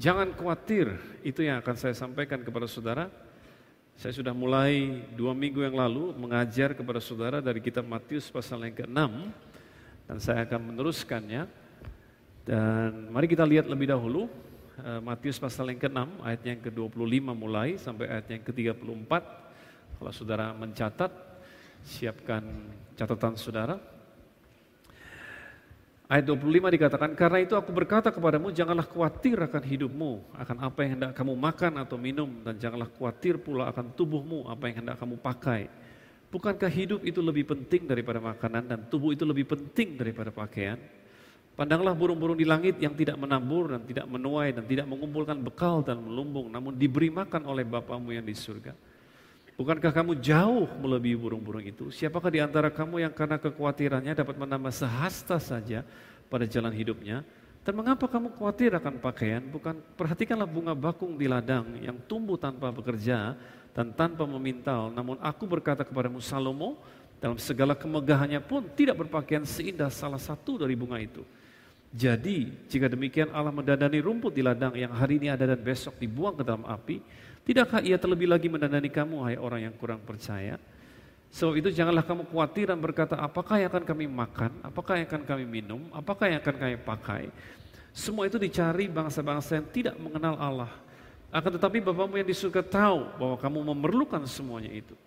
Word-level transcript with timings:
Jangan 0.00 0.32
khawatir, 0.32 0.96
itu 1.20 1.44
yang 1.44 1.60
akan 1.60 1.76
saya 1.76 1.92
sampaikan 1.92 2.40
kepada 2.40 2.64
saudara. 2.64 3.12
Saya 4.00 4.16
sudah 4.16 4.32
mulai 4.32 5.04
dua 5.12 5.36
minggu 5.36 5.60
yang 5.60 5.76
lalu 5.76 6.16
mengajar 6.16 6.72
kepada 6.72 7.04
saudara 7.04 7.44
dari 7.44 7.60
kitab 7.60 7.84
Matius 7.84 8.32
pasal 8.32 8.64
yang 8.64 8.72
ke-6 8.72 8.96
dan 10.08 10.16
saya 10.16 10.48
akan 10.48 10.72
meneruskannya. 10.72 11.44
Dan 12.48 13.12
mari 13.12 13.28
kita 13.28 13.44
lihat 13.44 13.68
lebih 13.68 13.92
dahulu 13.92 14.24
eh, 14.80 15.04
Matius 15.04 15.36
pasal 15.36 15.68
yang 15.68 15.76
ke-6 15.76 16.00
ayat 16.24 16.42
yang 16.48 16.60
ke-25 16.64 17.20
mulai 17.36 17.76
sampai 17.76 18.08
ayat 18.08 18.26
yang 18.32 18.40
ke-34. 18.40 19.12
Kalau 20.00 20.12
saudara 20.16 20.56
mencatat, 20.56 21.12
siapkan 21.84 22.40
catatan 22.96 23.36
saudara. 23.36 23.76
Ayat 26.10 26.26
25 26.26 26.74
dikatakan, 26.74 27.14
karena 27.14 27.38
itu 27.38 27.54
aku 27.54 27.70
berkata 27.70 28.10
kepadamu, 28.10 28.50
janganlah 28.50 28.82
khawatir 28.82 29.38
akan 29.38 29.62
hidupmu, 29.62 30.34
akan 30.34 30.56
apa 30.58 30.78
yang 30.82 30.98
hendak 30.98 31.14
kamu 31.14 31.38
makan 31.38 31.72
atau 31.78 31.94
minum, 31.94 32.26
dan 32.42 32.58
janganlah 32.58 32.90
khawatir 32.90 33.38
pula 33.38 33.70
akan 33.70 33.94
tubuhmu, 33.94 34.50
apa 34.50 34.66
yang 34.66 34.82
hendak 34.82 34.98
kamu 34.98 35.22
pakai. 35.22 35.70
Bukankah 36.34 36.66
hidup 36.66 37.06
itu 37.06 37.22
lebih 37.22 37.46
penting 37.54 37.86
daripada 37.86 38.18
makanan, 38.18 38.66
dan 38.66 38.78
tubuh 38.90 39.14
itu 39.14 39.22
lebih 39.22 39.54
penting 39.54 39.94
daripada 39.94 40.34
pakaian? 40.34 40.82
Pandanglah 41.54 41.94
burung-burung 41.94 42.34
di 42.34 42.42
langit 42.42 42.82
yang 42.82 42.98
tidak 42.98 43.14
menabur 43.14 43.70
dan 43.70 43.86
tidak 43.86 44.10
menuai 44.10 44.50
dan 44.50 44.66
tidak 44.66 44.90
mengumpulkan 44.90 45.38
bekal 45.38 45.78
dan 45.78 46.02
melumbung, 46.02 46.50
namun 46.50 46.74
diberi 46.74 47.14
makan 47.14 47.46
oleh 47.46 47.62
Bapamu 47.62 48.10
yang 48.10 48.26
di 48.26 48.34
surga. 48.34 48.74
Bukankah 49.60 49.92
kamu 49.92 50.16
jauh 50.24 50.64
melebihi 50.80 51.20
burung-burung 51.20 51.60
itu? 51.60 51.92
Siapakah 51.92 52.32
di 52.32 52.40
antara 52.40 52.72
kamu 52.72 53.04
yang 53.04 53.12
karena 53.12 53.36
kekhawatirannya 53.36 54.16
dapat 54.16 54.40
menambah 54.40 54.72
sehasta 54.72 55.36
saja 55.36 55.84
pada 56.32 56.48
jalan 56.48 56.72
hidupnya? 56.72 57.20
Dan 57.60 57.76
mengapa 57.76 58.08
kamu 58.08 58.32
khawatir 58.40 58.72
akan 58.72 58.96
pakaian? 59.04 59.44
Bukan 59.44 59.76
perhatikanlah 60.00 60.48
bunga 60.48 60.72
bakung 60.72 61.12
di 61.20 61.28
ladang 61.28 61.76
yang 61.76 62.00
tumbuh 62.08 62.40
tanpa 62.40 62.72
bekerja 62.72 63.36
dan 63.76 63.92
tanpa 63.92 64.24
memintal. 64.24 64.88
Namun 64.96 65.20
aku 65.20 65.44
berkata 65.44 65.84
kepadamu 65.84 66.24
Salomo, 66.24 66.80
dalam 67.20 67.36
segala 67.36 67.76
kemegahannya 67.76 68.40
pun 68.40 68.64
tidak 68.72 69.04
berpakaian 69.04 69.44
seindah 69.44 69.92
salah 69.92 70.16
satu 70.16 70.56
dari 70.56 70.72
bunga 70.72 70.96
itu. 70.96 71.20
Jadi, 71.92 72.48
jika 72.64 72.88
demikian 72.88 73.28
Allah 73.28 73.52
mendandani 73.52 74.00
rumput 74.00 74.32
di 74.32 74.40
ladang 74.40 74.72
yang 74.72 74.96
hari 74.96 75.20
ini 75.20 75.28
ada 75.28 75.44
dan 75.44 75.60
besok 75.60 76.00
dibuang 76.00 76.32
ke 76.32 76.48
dalam 76.48 76.64
api, 76.64 77.04
Tidakkah 77.44 77.80
ia 77.80 77.96
terlebih 77.96 78.28
lagi 78.28 78.46
mendandani 78.52 78.92
kamu, 78.92 79.16
hai 79.26 79.36
orang 79.40 79.70
yang 79.70 79.74
kurang 79.74 80.00
percaya? 80.04 80.60
Sebab 81.30 81.54
itu 81.62 81.70
janganlah 81.70 82.02
kamu 82.02 82.26
khawatir 82.26 82.74
dan 82.74 82.78
berkata, 82.82 83.14
apakah 83.14 83.62
yang 83.62 83.70
akan 83.70 83.84
kami 83.86 84.10
makan, 84.10 84.50
apakah 84.66 84.98
yang 84.98 85.06
akan 85.06 85.22
kami 85.22 85.44
minum, 85.46 85.86
apakah 85.94 86.26
yang 86.26 86.42
akan 86.42 86.56
kami 86.58 86.76
pakai. 86.82 87.24
Semua 87.94 88.26
itu 88.26 88.38
dicari 88.38 88.90
bangsa-bangsa 88.90 89.58
yang 89.58 89.66
tidak 89.70 89.94
mengenal 89.98 90.34
Allah. 90.38 90.70
Akan 91.30 91.54
tetapi 91.54 91.78
Bapamu 91.78 92.18
yang 92.18 92.26
di 92.26 92.34
surga 92.34 92.66
tahu 92.66 93.06
bahwa 93.14 93.36
kamu 93.38 93.58
memerlukan 93.62 94.22
semuanya 94.26 94.74
itu. 94.74 94.98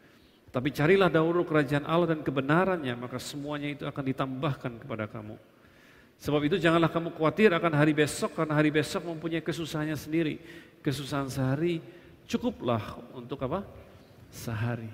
Tapi 0.54 0.72
carilah 0.72 1.12
dahulu 1.12 1.44
kerajaan 1.44 1.84
Allah 1.84 2.16
dan 2.16 2.24
kebenarannya, 2.24 2.96
maka 2.96 3.20
semuanya 3.20 3.68
itu 3.74 3.84
akan 3.84 4.04
ditambahkan 4.08 4.72
kepada 4.80 5.12
kamu. 5.12 5.36
Sebab 6.24 6.40
itu 6.48 6.56
janganlah 6.56 6.88
kamu 6.88 7.12
khawatir 7.20 7.52
akan 7.52 7.74
hari 7.76 7.92
besok, 7.92 8.32
karena 8.40 8.56
hari 8.56 8.72
besok 8.72 9.04
mempunyai 9.04 9.44
kesusahannya 9.44 10.00
sendiri. 10.00 10.40
Kesusahan 10.80 11.28
sehari 11.28 11.84
cukuplah 12.28 13.00
untuk 13.14 13.40
apa? 13.46 13.66
Sehari. 14.34 14.90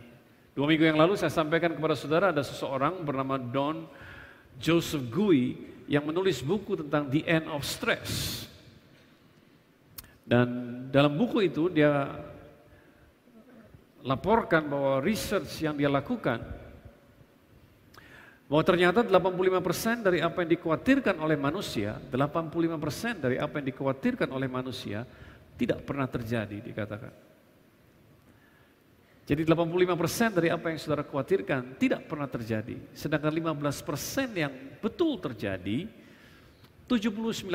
Dua 0.53 0.67
minggu 0.67 0.83
yang 0.83 0.99
lalu 0.99 1.15
saya 1.15 1.31
sampaikan 1.31 1.71
kepada 1.71 1.95
saudara 1.95 2.35
ada 2.35 2.43
seseorang 2.43 2.99
bernama 3.05 3.39
Don 3.39 3.87
Joseph 4.59 5.07
Gui 5.07 5.55
yang 5.87 6.03
menulis 6.03 6.43
buku 6.43 6.83
tentang 6.85 7.07
The 7.07 7.23
End 7.23 7.47
of 7.47 7.63
Stress. 7.63 8.43
Dan 10.27 10.47
dalam 10.93 11.17
buku 11.17 11.49
itu 11.49 11.71
dia 11.73 12.11
laporkan 14.05 14.67
bahwa 14.69 15.01
research 15.01 15.63
yang 15.65 15.73
dia 15.73 15.89
lakukan 15.89 16.39
bahwa 18.49 18.65
ternyata 18.65 19.05
85% 19.05 20.05
dari 20.09 20.25
apa 20.25 20.41
yang 20.41 20.49
dikhawatirkan 20.57 21.21
oleh 21.21 21.37
manusia, 21.37 22.01
85% 22.09 23.21
dari 23.21 23.37
apa 23.37 23.61
yang 23.61 23.67
dikhawatirkan 23.69 24.29
oleh 24.33 24.49
manusia 24.49 25.05
tidak 25.59 25.83
pernah 25.83 26.07
terjadi 26.07 26.63
dikatakan. 26.63 27.11
Jadi 29.27 29.45
85% 29.45 30.39
dari 30.41 30.49
apa 30.49 30.73
yang 30.73 30.79
saudara 30.81 31.05
khawatirkan 31.05 31.77
tidak 31.77 32.09
pernah 32.09 32.25
terjadi. 32.25 32.81
Sedangkan 32.97 33.29
15% 33.29 34.33
yang 34.33 34.49
betul 34.81 35.21
terjadi, 35.21 35.85
79% 36.89 37.45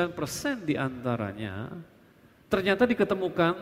di 0.62 0.79
antaranya 0.79 1.75
ternyata 2.47 2.87
diketemukan 2.87 3.55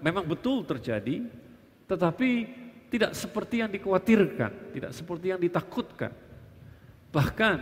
memang 0.00 0.24
betul 0.24 0.64
terjadi, 0.64 1.28
tetapi 1.84 2.30
tidak 2.88 3.12
seperti 3.12 3.60
yang 3.60 3.68
dikhawatirkan, 3.68 4.72
tidak 4.72 4.96
seperti 4.96 5.26
yang 5.28 5.40
ditakutkan. 5.42 6.16
Bahkan 7.12 7.58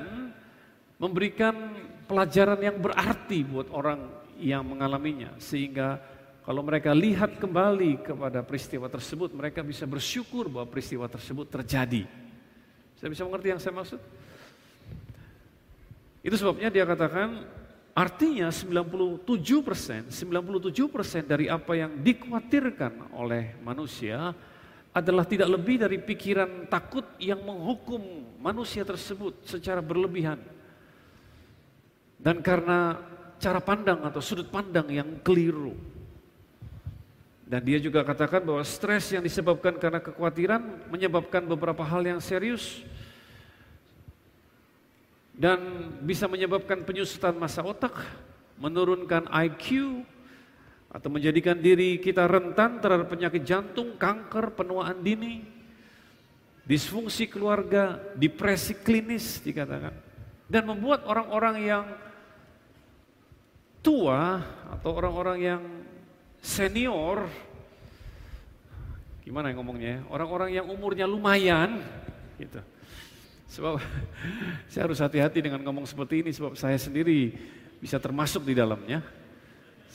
memberikan 1.03 1.75
pelajaran 2.07 2.63
yang 2.63 2.79
berarti 2.79 3.43
buat 3.43 3.67
orang 3.75 4.07
yang 4.39 4.63
mengalaminya 4.63 5.35
sehingga 5.43 5.99
kalau 6.47 6.63
mereka 6.63 6.95
lihat 6.95 7.43
kembali 7.43 8.07
kepada 8.07 8.39
peristiwa 8.47 8.87
tersebut, 8.87 9.35
mereka 9.35 9.67
bisa 9.67 9.83
bersyukur 9.83 10.47
bahwa 10.47 10.71
peristiwa 10.71 11.11
tersebut 11.11 11.51
terjadi. 11.51 12.07
Saya 12.95 13.11
bisa 13.11 13.27
mengerti 13.27 13.51
yang 13.51 13.59
saya 13.59 13.75
maksud? 13.75 13.99
Itu 16.23 16.39
sebabnya 16.39 16.71
dia 16.71 16.87
katakan 16.87 17.43
artinya 17.91 18.47
97 18.55 19.27
persen, 19.67 20.07
97 20.07 20.87
persen 20.87 21.27
dari 21.27 21.51
apa 21.51 21.75
yang 21.75 21.99
dikhawatirkan 21.99 23.11
oleh 23.19 23.59
manusia 23.67 24.31
adalah 24.95 25.27
tidak 25.27 25.51
lebih 25.51 25.83
dari 25.83 25.99
pikiran 25.99 26.71
takut 26.71 27.11
yang 27.19 27.43
menghukum 27.43 27.99
manusia 28.39 28.87
tersebut 28.87 29.43
secara 29.43 29.83
berlebihan. 29.83 30.39
Dan 32.23 32.39
karena 32.39 33.03
cara 33.43 33.59
pandang 33.59 34.07
atau 34.07 34.23
sudut 34.23 34.47
pandang 34.47 34.87
yang 34.95 35.19
keliru. 35.27 35.96
Dan 37.47 37.63
dia 37.63 37.79
juga 37.79 38.03
katakan 38.03 38.43
bahwa 38.43 38.59
stres 38.67 39.15
yang 39.15 39.23
disebabkan 39.23 39.79
karena 39.79 40.03
kekhawatiran 40.03 40.91
menyebabkan 40.91 41.47
beberapa 41.47 41.87
hal 41.87 42.03
yang 42.03 42.19
serius 42.19 42.83
dan 45.37 45.61
bisa 46.03 46.27
menyebabkan 46.27 46.83
penyusutan 46.83 47.37
masa 47.39 47.63
otak, 47.63 47.93
menurunkan 48.59 49.29
IQ, 49.31 50.03
atau 50.89 51.13
menjadikan 51.13 51.61
diri 51.61 52.01
kita 52.01 52.25
rentan 52.25 52.81
terhadap 52.81 53.05
penyakit 53.13 53.45
jantung, 53.45 54.01
kanker, 54.01 54.57
penuaan 54.57 55.05
dini, 55.05 55.45
disfungsi 56.65 57.29
keluarga, 57.29 58.01
depresi 58.17 58.81
klinis 58.81 59.45
dikatakan. 59.45 59.93
Dan 60.49 60.65
membuat 60.65 61.05
orang-orang 61.05 61.57
yang 61.61 61.85
tua 63.85 64.41
atau 64.73 64.91
orang-orang 64.97 65.39
yang 65.39 65.63
senior, 66.47 67.27
gimana 69.27 69.51
yang 69.51 69.59
ngomongnya 69.59 69.91
ya? 69.99 70.01
Orang-orang 70.07 70.51
yang 70.55 70.67
umurnya 70.71 71.11
lumayan, 71.11 71.83
gitu. 72.39 72.63
Sebab 73.51 73.83
saya 74.71 74.87
harus 74.87 75.03
hati-hati 75.03 75.43
dengan 75.43 75.59
ngomong 75.67 75.83
seperti 75.91 76.23
ini 76.23 76.31
sebab 76.31 76.55
saya 76.55 76.79
sendiri 76.79 77.35
bisa 77.83 77.99
termasuk 77.99 78.47
di 78.47 78.55
dalamnya. 78.55 79.03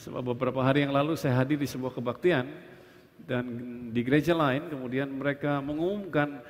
Sebab 0.04 0.36
beberapa 0.36 0.60
hari 0.60 0.84
yang 0.84 0.92
lalu 0.92 1.16
saya 1.16 1.40
hadir 1.40 1.56
di 1.56 1.70
sebuah 1.70 1.94
kebaktian 1.94 2.50
dan 3.22 3.46
di 3.94 4.02
gereja 4.02 4.34
lain 4.34 4.66
kemudian 4.66 5.08
mereka 5.08 5.62
mengumumkan 5.62 6.42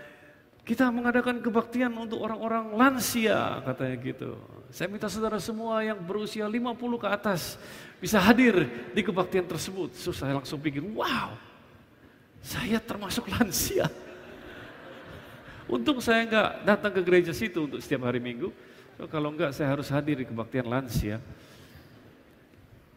kita 0.62 0.94
mengadakan 0.94 1.42
kebaktian 1.42 1.90
untuk 1.98 2.22
orang-orang 2.22 2.78
lansia 2.78 3.66
katanya 3.66 3.96
gitu. 3.98 4.32
Saya 4.72 4.88
minta 4.88 5.12
saudara 5.12 5.36
semua 5.42 5.84
yang 5.84 6.00
berusia 6.00 6.48
50 6.48 6.80
ke 6.96 7.08
atas 7.12 7.60
bisa 8.00 8.22
hadir 8.24 8.72
di 8.96 9.02
kebaktian 9.04 9.44
tersebut. 9.44 9.92
So, 10.00 10.16
saya 10.16 10.40
langsung 10.40 10.64
pikir, 10.64 10.80
wow, 10.96 11.36
saya 12.40 12.80
termasuk 12.80 13.28
lansia. 13.28 13.92
Untung 15.76 16.00
saya 16.00 16.24
nggak 16.24 16.50
datang 16.64 16.92
ke 16.96 17.02
gereja 17.04 17.36
situ 17.36 17.68
untuk 17.68 17.84
setiap 17.84 18.08
hari 18.08 18.24
minggu. 18.24 18.48
So, 18.96 19.12
kalau 19.12 19.36
enggak 19.36 19.52
saya 19.52 19.76
harus 19.76 19.92
hadir 19.92 20.24
di 20.24 20.26
kebaktian 20.30 20.72
lansia. 20.72 21.20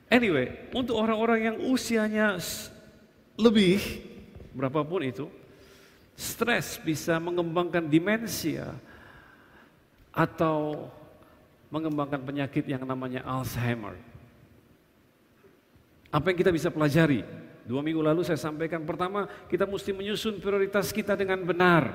Anyway, 0.07 0.71
untuk 0.71 0.95
orang-orang 0.95 1.51
yang 1.51 1.57
usianya 1.59 2.39
lebih, 3.35 3.83
berapapun 4.55 5.03
itu, 5.03 5.27
stres 6.15 6.79
bisa 6.79 7.19
mengembangkan 7.19 7.87
demensia 7.87 8.75
atau 10.15 10.87
mengembangkan 11.75 12.23
penyakit 12.23 12.63
yang 12.71 12.87
namanya 12.87 13.27
Alzheimer. 13.27 13.99
Apa 16.15 16.31
yang 16.31 16.39
kita 16.39 16.55
bisa 16.55 16.71
pelajari? 16.71 17.27
Dua 17.67 17.83
minggu 17.83 17.99
lalu 17.99 18.23
saya 18.23 18.39
sampaikan 18.39 18.87
pertama 18.87 19.27
kita 19.51 19.67
mesti 19.67 19.91
menyusun 19.91 20.39
prioritas 20.39 20.95
kita 20.95 21.19
dengan 21.19 21.43
benar. 21.43 21.91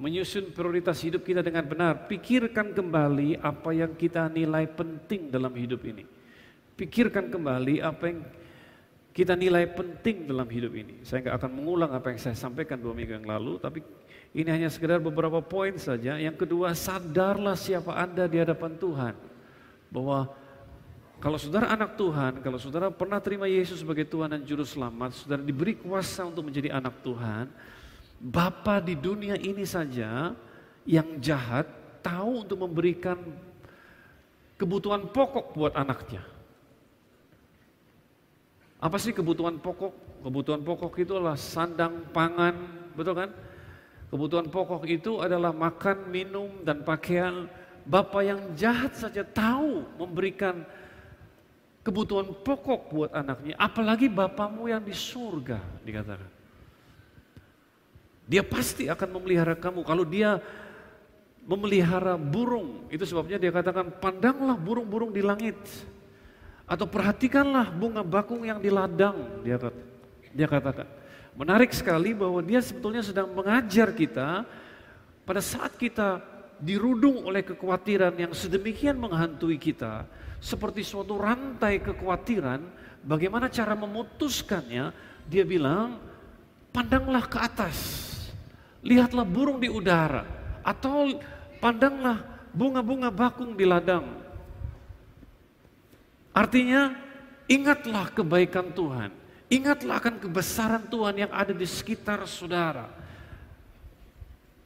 Menyusun 0.00 0.50
prioritas 0.56 1.04
hidup 1.04 1.20
kita 1.22 1.44
dengan 1.44 1.68
benar. 1.68 2.08
Pikirkan 2.08 2.72
kembali 2.72 3.38
apa 3.44 3.70
yang 3.76 3.92
kita 3.92 4.32
nilai 4.32 4.64
penting 4.72 5.28
dalam 5.28 5.52
hidup 5.52 5.84
ini. 5.84 6.08
Pikirkan 6.74 7.28
kembali 7.28 7.84
apa 7.84 8.02
yang 8.08 8.18
kita 9.14 9.38
nilai 9.38 9.70
penting 9.70 10.26
dalam 10.26 10.50
hidup 10.50 10.74
ini. 10.74 11.06
Saya 11.06 11.22
nggak 11.22 11.36
akan 11.38 11.50
mengulang 11.54 11.94
apa 11.94 12.10
yang 12.10 12.18
saya 12.18 12.34
sampaikan 12.34 12.74
dua 12.74 12.90
minggu 12.90 13.14
yang 13.22 13.28
lalu, 13.30 13.62
tapi 13.62 13.78
ini 14.34 14.50
hanya 14.50 14.66
sekedar 14.66 14.98
beberapa 14.98 15.38
poin 15.38 15.78
saja. 15.78 16.18
Yang 16.18 16.42
kedua, 16.42 16.74
sadarlah 16.74 17.54
siapa 17.54 17.94
Anda 17.94 18.26
di 18.26 18.42
hadapan 18.42 18.74
Tuhan. 18.74 19.14
Bahwa 19.94 20.34
kalau 21.22 21.38
saudara 21.38 21.70
anak 21.70 21.94
Tuhan, 21.94 22.42
kalau 22.42 22.58
saudara 22.58 22.90
pernah 22.90 23.22
terima 23.22 23.46
Yesus 23.46 23.86
sebagai 23.86 24.02
Tuhan 24.02 24.34
dan 24.34 24.42
Juru 24.42 24.66
Selamat, 24.66 25.14
saudara 25.14 25.46
diberi 25.46 25.78
kuasa 25.78 26.26
untuk 26.26 26.50
menjadi 26.50 26.74
anak 26.74 26.98
Tuhan, 27.06 27.54
Bapa 28.18 28.82
di 28.82 28.98
dunia 28.98 29.38
ini 29.38 29.62
saja 29.62 30.34
yang 30.82 31.22
jahat 31.22 31.70
tahu 32.02 32.42
untuk 32.42 32.58
memberikan 32.66 33.14
kebutuhan 34.58 35.06
pokok 35.06 35.54
buat 35.54 35.78
anaknya. 35.78 36.33
Apa 38.84 39.00
sih 39.00 39.16
kebutuhan 39.16 39.56
pokok? 39.56 40.20
Kebutuhan 40.20 40.60
pokok 40.60 40.92
itu 41.00 41.16
adalah 41.16 41.40
sandang, 41.40 42.04
pangan, 42.12 42.52
betul 42.92 43.16
kan? 43.16 43.32
Kebutuhan 44.12 44.52
pokok 44.52 44.84
itu 44.84 45.24
adalah 45.24 45.56
makan, 45.56 46.12
minum, 46.12 46.52
dan 46.60 46.84
pakaian. 46.84 47.48
Bapak 47.88 48.22
yang 48.28 48.40
jahat 48.52 48.92
saja 48.92 49.24
tahu 49.24 49.88
memberikan 49.96 50.68
kebutuhan 51.80 52.28
pokok 52.44 52.80
buat 52.92 53.10
anaknya. 53.16 53.56
Apalagi 53.56 54.12
bapamu 54.12 54.68
yang 54.68 54.84
di 54.84 54.92
surga, 54.92 55.64
dikatakan. 55.80 56.28
Dia 58.28 58.44
pasti 58.44 58.88
akan 58.92 59.08
memelihara 59.16 59.56
kamu. 59.56 59.80
Kalau 59.80 60.04
dia 60.04 60.44
memelihara 61.44 62.20
burung, 62.20 62.84
itu 62.92 63.04
sebabnya 63.08 63.40
dia 63.40 63.52
katakan, 63.52 63.96
pandanglah 63.96 64.56
burung-burung 64.56 65.12
di 65.12 65.24
langit 65.24 65.56
atau 66.64 66.88
perhatikanlah 66.88 67.68
bunga 67.68 68.00
bakung 68.00 68.44
yang 68.44 68.56
di 68.56 68.72
ladang, 68.72 69.44
dia, 69.44 69.60
dia 70.32 70.48
katakan. 70.48 70.88
Menarik 71.34 71.74
sekali 71.74 72.14
bahwa 72.14 72.40
dia 72.40 72.62
sebetulnya 72.62 73.02
sedang 73.02 73.28
mengajar 73.34 73.90
kita 73.90 74.46
pada 75.26 75.42
saat 75.42 75.74
kita 75.74 76.22
dirudung 76.62 77.26
oleh 77.26 77.42
kekhawatiran 77.44 78.14
yang 78.16 78.32
sedemikian 78.32 78.96
menghantui 78.96 79.58
kita, 79.60 80.08
seperti 80.38 80.86
suatu 80.86 81.18
rantai 81.18 81.82
kekhawatiran, 81.82 82.62
bagaimana 83.04 83.52
cara 83.52 83.76
memutuskannya? 83.76 84.94
Dia 85.24 85.44
bilang, 85.44 86.00
pandanglah 86.72 87.24
ke 87.28 87.40
atas, 87.40 87.76
lihatlah 88.84 89.24
burung 89.24 89.58
di 89.60 89.72
udara, 89.72 90.24
atau 90.64 91.16
pandanglah 91.60 92.20
bunga-bunga 92.52 93.08
bakung 93.12 93.56
di 93.56 93.64
ladang. 93.64 94.23
Artinya 96.34 96.90
ingatlah 97.46 98.10
kebaikan 98.10 98.74
Tuhan. 98.74 99.14
Ingatlah 99.46 100.02
akan 100.02 100.18
kebesaran 100.18 100.84
Tuhan 100.90 101.14
yang 101.14 101.30
ada 101.30 101.54
di 101.54 101.62
sekitar 101.62 102.26
saudara. 102.26 102.90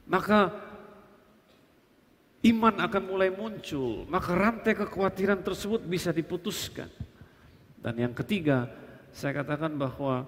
Maka 0.09 0.49
iman 2.41 2.73
akan 2.73 3.03
mulai 3.05 3.29
muncul. 3.29 4.09
Maka 4.09 4.33
rantai 4.33 4.73
kekhawatiran 4.73 5.45
tersebut 5.45 5.85
bisa 5.85 6.09
diputuskan. 6.09 6.89
Dan 7.77 8.01
yang 8.01 8.17
ketiga, 8.17 8.65
saya 9.13 9.45
katakan 9.45 9.77
bahwa 9.77 10.25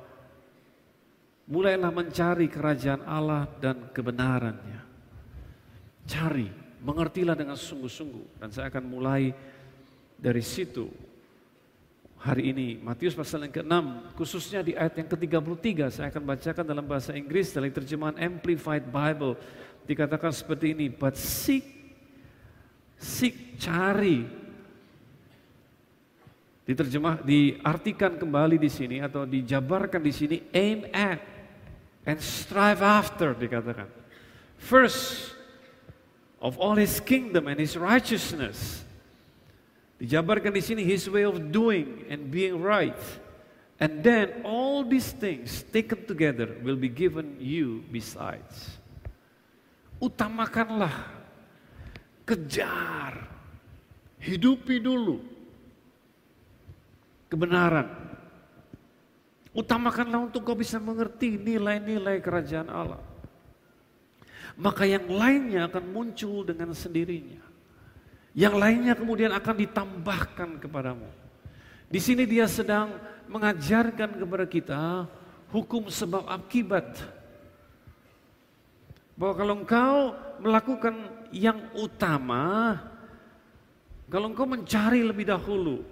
mulailah 1.49 1.89
mencari 1.89 2.45
kerajaan 2.45 3.01
Allah 3.01 3.49
dan 3.57 3.89
kebenarannya. 3.89 4.81
Cari, 6.05 6.53
mengertilah 6.85 7.33
dengan 7.33 7.57
sungguh-sungguh. 7.57 8.37
Dan 8.37 8.53
saya 8.53 8.69
akan 8.69 8.85
mulai 8.85 9.33
dari 10.21 10.45
situ 10.45 11.10
hari 12.21 12.53
ini. 12.53 12.77
Matius 12.77 13.17
pasal 13.17 13.49
yang 13.49 13.53
ke-6, 13.53 13.75
khususnya 14.13 14.61
di 14.61 14.77
ayat 14.77 14.93
yang 15.01 15.09
ke-33, 15.09 15.69
saya 15.89 16.07
akan 16.13 16.23
bacakan 16.23 16.65
dalam 16.65 16.85
bahasa 16.85 17.17
Inggris 17.17 17.49
dari 17.49 17.73
terjemahan 17.73 18.17
Amplified 18.21 18.85
Bible. 18.85 19.35
Dikatakan 19.89 20.29
seperti 20.29 20.77
ini, 20.77 20.87
but 20.93 21.17
seek, 21.17 21.65
seek, 23.01 23.57
cari. 23.57 24.21
Diterjemah, 26.61 27.25
diartikan 27.25 28.21
kembali 28.21 28.61
di 28.61 28.69
sini 28.69 29.01
atau 29.01 29.25
dijabarkan 29.25 29.99
di 29.99 30.13
sini, 30.13 30.37
aim 30.53 30.85
at 30.93 31.19
and 32.05 32.21
strive 32.21 32.85
after 32.85 33.33
dikatakan. 33.33 33.89
First 34.61 35.33
of 36.37 36.57
all 36.61 36.77
his 36.77 37.01
kingdom 37.01 37.49
and 37.49 37.57
his 37.57 37.73
righteousness 37.73 38.85
Dijabarkan 40.01 40.49
di 40.49 40.65
sini 40.65 40.81
his 40.81 41.05
way 41.05 41.29
of 41.29 41.37
doing 41.53 42.09
and 42.09 42.33
being 42.33 42.57
right. 42.57 42.97
And 43.77 44.01
then 44.01 44.41
all 44.41 44.81
these 44.81 45.13
things 45.13 45.61
taken 45.69 46.09
together 46.09 46.57
will 46.65 46.77
be 46.77 46.89
given 46.89 47.37
you 47.37 47.85
besides. 47.93 48.81
Utamakanlah, 50.01 51.05
kejar, 52.25 53.29
hidupi 54.17 54.81
dulu 54.81 55.21
kebenaran. 57.29 57.93
Utamakanlah 59.53 60.33
untuk 60.33 60.49
kau 60.49 60.57
bisa 60.57 60.81
mengerti 60.81 61.37
nilai-nilai 61.37 62.17
kerajaan 62.25 62.73
Allah. 62.73 63.05
Maka 64.57 64.89
yang 64.89 65.05
lainnya 65.05 65.69
akan 65.69 65.93
muncul 65.93 66.41
dengan 66.41 66.73
sendirinya. 66.73 67.50
Yang 68.31 68.55
lainnya 68.55 68.93
kemudian 68.95 69.31
akan 69.35 69.55
ditambahkan 69.59 70.49
kepadamu. 70.63 71.07
Di 71.91 71.99
sini 71.99 72.23
dia 72.23 72.47
sedang 72.47 72.95
mengajarkan 73.27 74.15
kepada 74.15 74.45
kita 74.47 74.81
hukum 75.51 75.91
sebab 75.91 76.23
akibat. 76.31 76.95
Bahwa 79.19 79.33
kalau 79.35 79.53
engkau 79.59 79.95
melakukan 80.39 80.95
yang 81.35 81.59
utama, 81.75 82.79
kalau 84.07 84.31
engkau 84.31 84.47
mencari 84.47 85.03
lebih 85.03 85.27
dahulu 85.27 85.83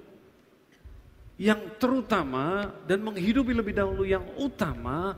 yang 1.40 1.76
terutama 1.80 2.72
dan 2.84 3.04
menghidupi 3.04 3.52
lebih 3.52 3.76
dahulu 3.76 4.08
yang 4.08 4.24
utama, 4.40 5.16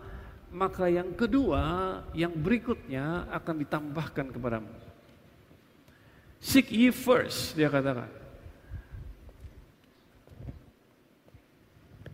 maka 0.50 0.90
yang 0.90 1.14
kedua, 1.14 1.98
yang 2.18 2.34
berikutnya 2.34 3.30
akan 3.30 3.56
ditambahkan 3.62 4.34
kepadamu. 4.34 4.91
Seek 6.42 6.74
ye 6.74 6.90
first, 6.90 7.54
dia 7.54 7.70
katakan. 7.70 8.10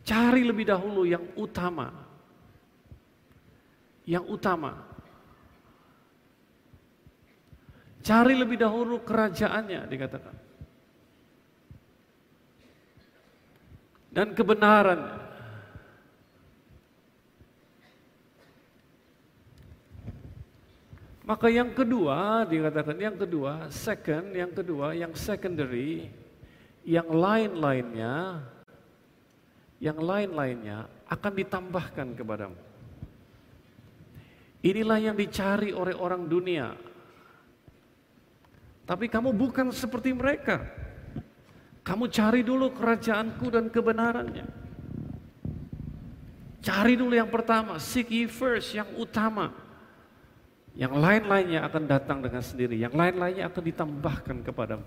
Cari 0.04 0.44
lebih 0.44 0.68
dahulu 0.68 1.08
yang 1.08 1.24
utama. 1.40 1.88
Yang 4.04 4.26
utama. 4.28 4.72
Cari 8.04 8.36
lebih 8.40 8.60
dahulu 8.60 9.04
kerajaannya, 9.04 9.88
dikatakan. 9.88 10.36
Dan 14.12 14.32
kebenaran. 14.36 15.27
Maka 21.28 21.52
yang 21.52 21.76
kedua 21.76 22.48
dikatakan 22.48 22.96
yang 22.96 23.20
kedua, 23.20 23.68
second, 23.68 24.32
yang 24.32 24.48
kedua, 24.56 24.96
yang 24.96 25.12
secondary, 25.12 26.08
yang 26.88 27.04
lain-lainnya, 27.04 28.48
yang 29.84 30.00
lain-lainnya 30.00 30.88
akan 31.12 31.34
ditambahkan 31.36 32.16
kepadamu. 32.16 32.56
Inilah 34.64 35.00
yang 35.04 35.20
dicari 35.20 35.76
oleh 35.76 35.92
orang 36.00 36.32
dunia. 36.32 36.72
Tapi 38.88 39.12
kamu 39.12 39.36
bukan 39.36 39.68
seperti 39.76 40.16
mereka. 40.16 40.64
Kamu 41.84 42.08
cari 42.08 42.40
dulu 42.40 42.72
kerajaanku 42.72 43.52
dan 43.52 43.68
kebenarannya. 43.68 44.48
Cari 46.64 46.96
dulu 46.96 47.20
yang 47.20 47.28
pertama, 47.28 47.76
seek 47.84 48.16
ye 48.16 48.32
first, 48.32 48.72
yang 48.72 48.88
utama. 48.96 49.67
Yang 50.78 50.94
lain-lainnya 50.94 51.66
akan 51.66 51.84
datang 51.90 52.22
dengan 52.22 52.46
sendiri. 52.46 52.78
Yang 52.78 52.94
lain-lainnya 52.94 53.50
akan 53.50 53.64
ditambahkan 53.66 54.38
kepadamu. 54.46 54.86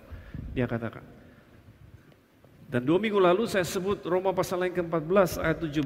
Dia 0.55 0.71
katakan. 0.71 1.03
Dan 2.71 2.87
dua 2.87 3.03
minggu 3.03 3.19
lalu 3.19 3.51
saya 3.51 3.67
sebut 3.67 4.07
Roma 4.07 4.31
pasal 4.31 4.63
yang 4.71 4.79
ke-14 4.79 5.43
ayat 5.43 5.59
17. 5.59 5.83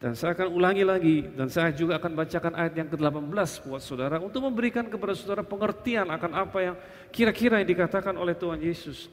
Dan 0.00 0.16
saya 0.16 0.32
akan 0.32 0.48
ulangi 0.56 0.88
lagi. 0.88 1.28
Dan 1.36 1.52
saya 1.52 1.68
juga 1.76 2.00
akan 2.00 2.16
bacakan 2.16 2.56
ayat 2.56 2.72
yang 2.72 2.88
ke-18 2.88 3.68
buat 3.68 3.84
saudara. 3.84 4.16
Untuk 4.16 4.40
memberikan 4.40 4.88
kepada 4.88 5.12
saudara 5.12 5.44
pengertian 5.44 6.08
akan 6.08 6.30
apa 6.32 6.58
yang 6.64 6.74
kira-kira 7.12 7.60
yang 7.60 7.68
dikatakan 7.68 8.16
oleh 8.16 8.32
Tuhan 8.32 8.56
Yesus. 8.64 9.12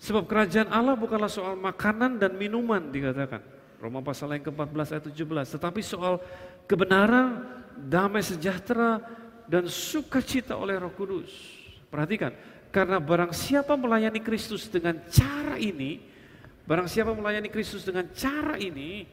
Sebab 0.00 0.24
kerajaan 0.24 0.72
Allah 0.72 0.96
bukanlah 0.96 1.28
soal 1.28 1.52
makanan 1.60 2.16
dan 2.16 2.32
minuman 2.40 2.88
dikatakan. 2.88 3.44
Roma 3.76 4.00
pasal 4.00 4.32
yang 4.32 4.48
ke-14 4.48 4.88
ayat 4.96 5.04
17. 5.12 5.54
Tetapi 5.60 5.80
soal 5.84 6.16
kebenaran, 6.64 7.60
damai 7.76 8.24
sejahtera, 8.24 9.00
dan 9.48 9.68
sukacita 9.68 10.56
oleh 10.56 10.80
roh 10.80 10.92
kudus. 10.96 11.30
Perhatikan, 11.92 12.32
Karena 12.72 12.96
barang 12.96 13.36
siapa 13.36 13.76
melayani 13.76 14.24
Kristus 14.24 14.64
dengan 14.64 14.96
cara 15.12 15.60
ini, 15.60 16.00
barang 16.64 16.88
siapa 16.88 17.12
melayani 17.12 17.52
Kristus 17.52 17.84
dengan 17.84 18.08
cara 18.16 18.56
ini, 18.56 19.04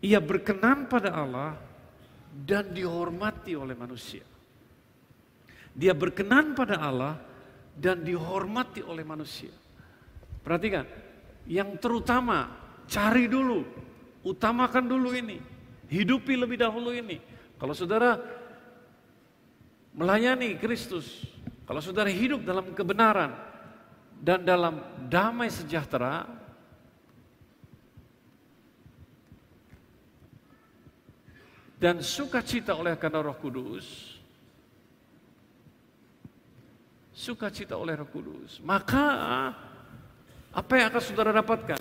ia 0.00 0.16
berkenan 0.16 0.88
pada 0.88 1.12
Allah 1.12 1.60
dan 2.32 2.72
dihormati 2.72 3.52
oleh 3.52 3.76
manusia. 3.76 4.24
Dia 5.76 5.92
berkenan 5.92 6.56
pada 6.56 6.80
Allah 6.80 7.20
dan 7.76 8.00
dihormati 8.00 8.80
oleh 8.80 9.04
manusia. 9.04 9.52
Perhatikan, 10.40 10.88
yang 11.44 11.76
terutama 11.76 12.48
cari 12.88 13.28
dulu, 13.28 13.60
utamakan 14.24 14.88
dulu 14.88 15.12
ini, 15.12 15.36
hidupi 15.90 16.34
lebih 16.34 16.58
dahulu 16.60 16.90
ini. 16.92 17.18
Kalau 17.56 17.72
saudara 17.72 18.20
melayani 19.96 20.60
Kristus, 20.60 21.24
kalau 21.64 21.80
saudara 21.80 22.12
hidup 22.12 22.44
dalam 22.44 22.70
kebenaran 22.76 23.32
dan 24.20 24.44
dalam 24.44 24.80
damai 25.08 25.48
sejahtera, 25.48 26.28
dan 31.76 32.00
sukacita 32.00 32.72
oleh 32.72 32.96
karena 32.96 33.20
Roh 33.20 33.36
Kudus, 33.36 34.16
sukacita 37.12 37.76
oleh 37.76 37.96
Roh 37.96 38.08
Kudus, 38.08 38.60
maka 38.64 39.06
apa 40.56 40.72
yang 40.76 40.88
akan 40.88 41.02
saudara 41.04 41.30
dapatkan? 41.36 41.80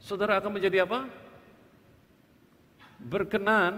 Saudara 0.00 0.40
akan 0.40 0.56
menjadi 0.56 0.88
apa? 0.88 1.04
Berkenan 3.00 3.74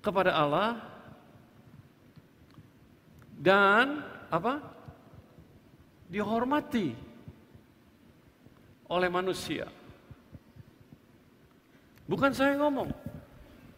kepada 0.00 0.32
Allah 0.32 0.80
dan 3.36 4.00
apa? 4.32 4.64
Dihormati 6.06 6.94
oleh 8.86 9.10
manusia. 9.10 9.66
Bukan 12.06 12.30
saya 12.30 12.54
ngomong. 12.54 12.94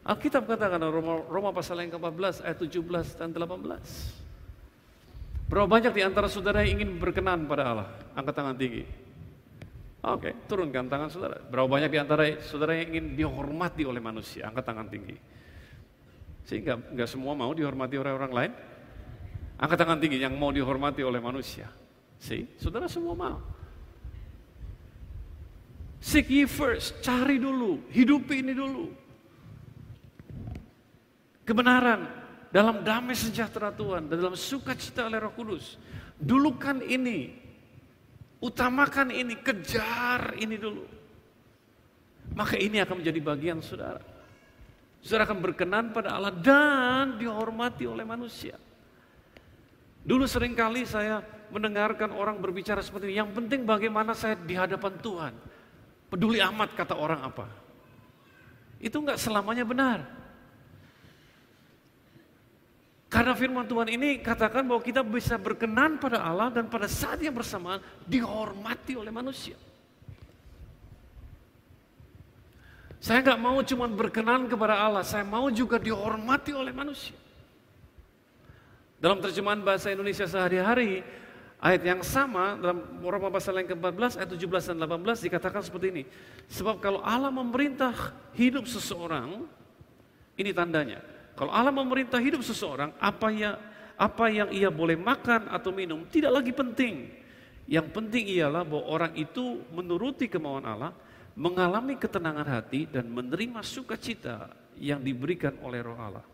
Alkitab 0.05 0.49
katakan 0.49 0.81
Roma, 0.89 1.21
Roma 1.29 1.51
pasal 1.53 1.85
yang 1.85 1.97
ke-14 1.97 2.45
ayat 2.45 2.59
17 2.61 3.21
dan 3.21 3.29
18. 3.33 5.49
Berapa 5.49 5.69
banyak 5.69 5.93
di 5.97 6.03
antara 6.05 6.29
saudara 6.29 6.61
yang 6.61 6.81
ingin 6.81 7.01
berkenan 7.01 7.49
pada 7.49 7.73
Allah? 7.73 7.89
Angkat 8.13 8.35
tangan 8.37 8.57
tinggi. 8.57 8.85
Oke, 10.09 10.33
turunkan 10.49 10.89
tangan 10.89 11.13
saudara. 11.13 11.37
Berapa 11.37 11.69
banyak 11.69 11.91
di 11.93 11.99
antara 12.01 12.25
saudara 12.41 12.73
yang 12.81 12.97
ingin 12.97 13.07
dihormati 13.13 13.85
oleh 13.85 14.01
manusia? 14.01 14.49
Angkat 14.49 14.65
tangan 14.65 14.89
tinggi. 14.89 15.17
Sehingga 16.49 16.81
nggak 16.81 17.09
semua 17.09 17.37
mau 17.37 17.53
dihormati 17.53 18.01
oleh 18.01 18.13
orang 18.17 18.33
lain. 18.33 18.53
Angkat 19.61 19.79
tangan 19.85 20.01
tinggi 20.01 20.17
yang 20.17 20.33
mau 20.33 20.49
dihormati 20.49 21.05
oleh 21.05 21.21
manusia. 21.21 21.69
See, 22.17 22.49
saudara 22.57 22.89
semua 22.89 23.13
mau. 23.13 23.39
Seek 26.01 26.31
ye 26.31 26.47
first, 26.49 27.05
cari 27.05 27.37
dulu, 27.37 27.85
hidupi 27.93 28.41
ini 28.41 28.55
dulu. 28.55 28.87
Kebenaran, 31.43 32.07
dalam 32.49 32.81
damai 32.81 33.19
sejahtera 33.19 33.75
Tuhan 33.75 34.09
dan 34.09 34.17
dalam 34.17 34.39
sukacita 34.39 35.05
oleh 35.05 35.21
Roh 35.21 35.35
Kudus. 35.35 35.77
Dulukan 36.17 36.81
ini, 36.87 37.35
utamakan 38.39 39.11
ini, 39.11 39.39
kejar 39.39 40.35
ini 40.39 40.57
dulu. 40.59 40.85
Maka 42.35 42.55
ini 42.61 42.79
akan 42.83 43.03
menjadi 43.03 43.21
bagian 43.23 43.59
saudara. 43.65 44.03
Saudara 44.99 45.31
akan 45.31 45.39
berkenan 45.41 45.95
pada 45.95 46.19
Allah 46.19 46.35
dan 46.35 47.17
dihormati 47.17 47.87
oleh 47.87 48.03
manusia. 48.03 48.59
Dulu 50.03 50.25
sering 50.27 50.55
kali 50.57 50.89
saya 50.89 51.23
mendengarkan 51.53 52.13
orang 52.13 52.39
berbicara 52.39 52.83
seperti 52.83 53.13
ini. 53.13 53.21
Yang 53.21 53.31
penting 53.37 53.61
bagaimana 53.65 54.13
saya 54.13 54.37
di 54.37 54.55
hadapan 54.55 54.93
Tuhan. 55.01 55.35
Peduli 56.09 56.41
amat 56.41 56.73
kata 56.73 56.97
orang 56.97 57.21
apa. 57.21 57.47
Itu 58.81 59.05
enggak 59.05 59.21
selamanya 59.21 59.65
benar. 59.67 59.99
Karena 63.09 63.33
firman 63.33 63.65
Tuhan 63.65 63.89
ini 63.89 64.21
katakan 64.21 64.69
bahwa 64.69 64.85
kita 64.85 65.01
bisa 65.01 65.41
berkenan 65.41 65.97
pada 65.97 66.21
Allah 66.21 66.53
dan 66.53 66.69
pada 66.69 66.85
saat 66.85 67.17
yang 67.25 67.33
bersamaan 67.33 67.81
dihormati 68.05 69.01
oleh 69.01 69.09
manusia. 69.09 69.57
Saya 73.01 73.25
nggak 73.25 73.41
mau 73.41 73.57
cuma 73.65 73.89
berkenan 73.89 74.45
kepada 74.45 74.77
Allah, 74.77 75.01
saya 75.09 75.25
mau 75.25 75.49
juga 75.49 75.81
dihormati 75.81 76.53
oleh 76.53 76.69
manusia. 76.69 77.17
Dalam 79.01 79.25
terjemahan 79.25 79.65
bahasa 79.65 79.89
Indonesia 79.89 80.29
sehari-hari, 80.29 81.01
ayat 81.65 81.83
yang 81.89 82.03
sama 82.05 82.61
dalam 82.61 83.01
Roma 83.01 83.33
pasal 83.33 83.57
yang 83.57 83.73
ke-14 83.73 84.21
ayat 84.21 84.31
17 84.37 84.69
dan 84.75 84.77
18 84.85 85.25
dikatakan 85.25 85.63
seperti 85.65 85.87
ini. 85.97 86.03
Sebab 86.53 86.77
kalau 86.83 87.01
Allah 87.01 87.33
memerintah 87.33 87.95
hidup 88.37 88.69
seseorang, 88.69 89.49
ini 90.37 90.51
tandanya 90.53 91.01
kalau 91.39 91.55
Allah 91.55 91.71
memerintah 91.71 92.19
hidup 92.19 92.43
seseorang, 92.43 92.91
apa 92.99 93.31
yang 93.31 93.55
apa 93.95 94.27
yang 94.27 94.51
ia 94.51 94.75
boleh 94.75 94.99
makan 94.99 95.47
atau 95.55 95.71
minum 95.71 96.03
tidak 96.11 96.35
lagi 96.43 96.51
penting. 96.51 97.15
Yang 97.71 97.95
penting 97.95 98.27
ialah 98.27 98.67
bahwa 98.67 98.85
orang 98.91 99.13
itu 99.15 99.63
menuruti 99.71 100.27
kemauan 100.27 100.67
Allah, 100.67 100.91
mengalami 101.39 101.95
ketenangan 101.95 102.49
hati 102.59 102.91
dan 102.91 103.07
menerima 103.07 103.63
sukacita 103.63 104.51
yang 104.83 104.99
diberikan 104.99 105.55
oleh 105.63 105.79
Roh 105.79 105.95
Allah. 105.95 106.27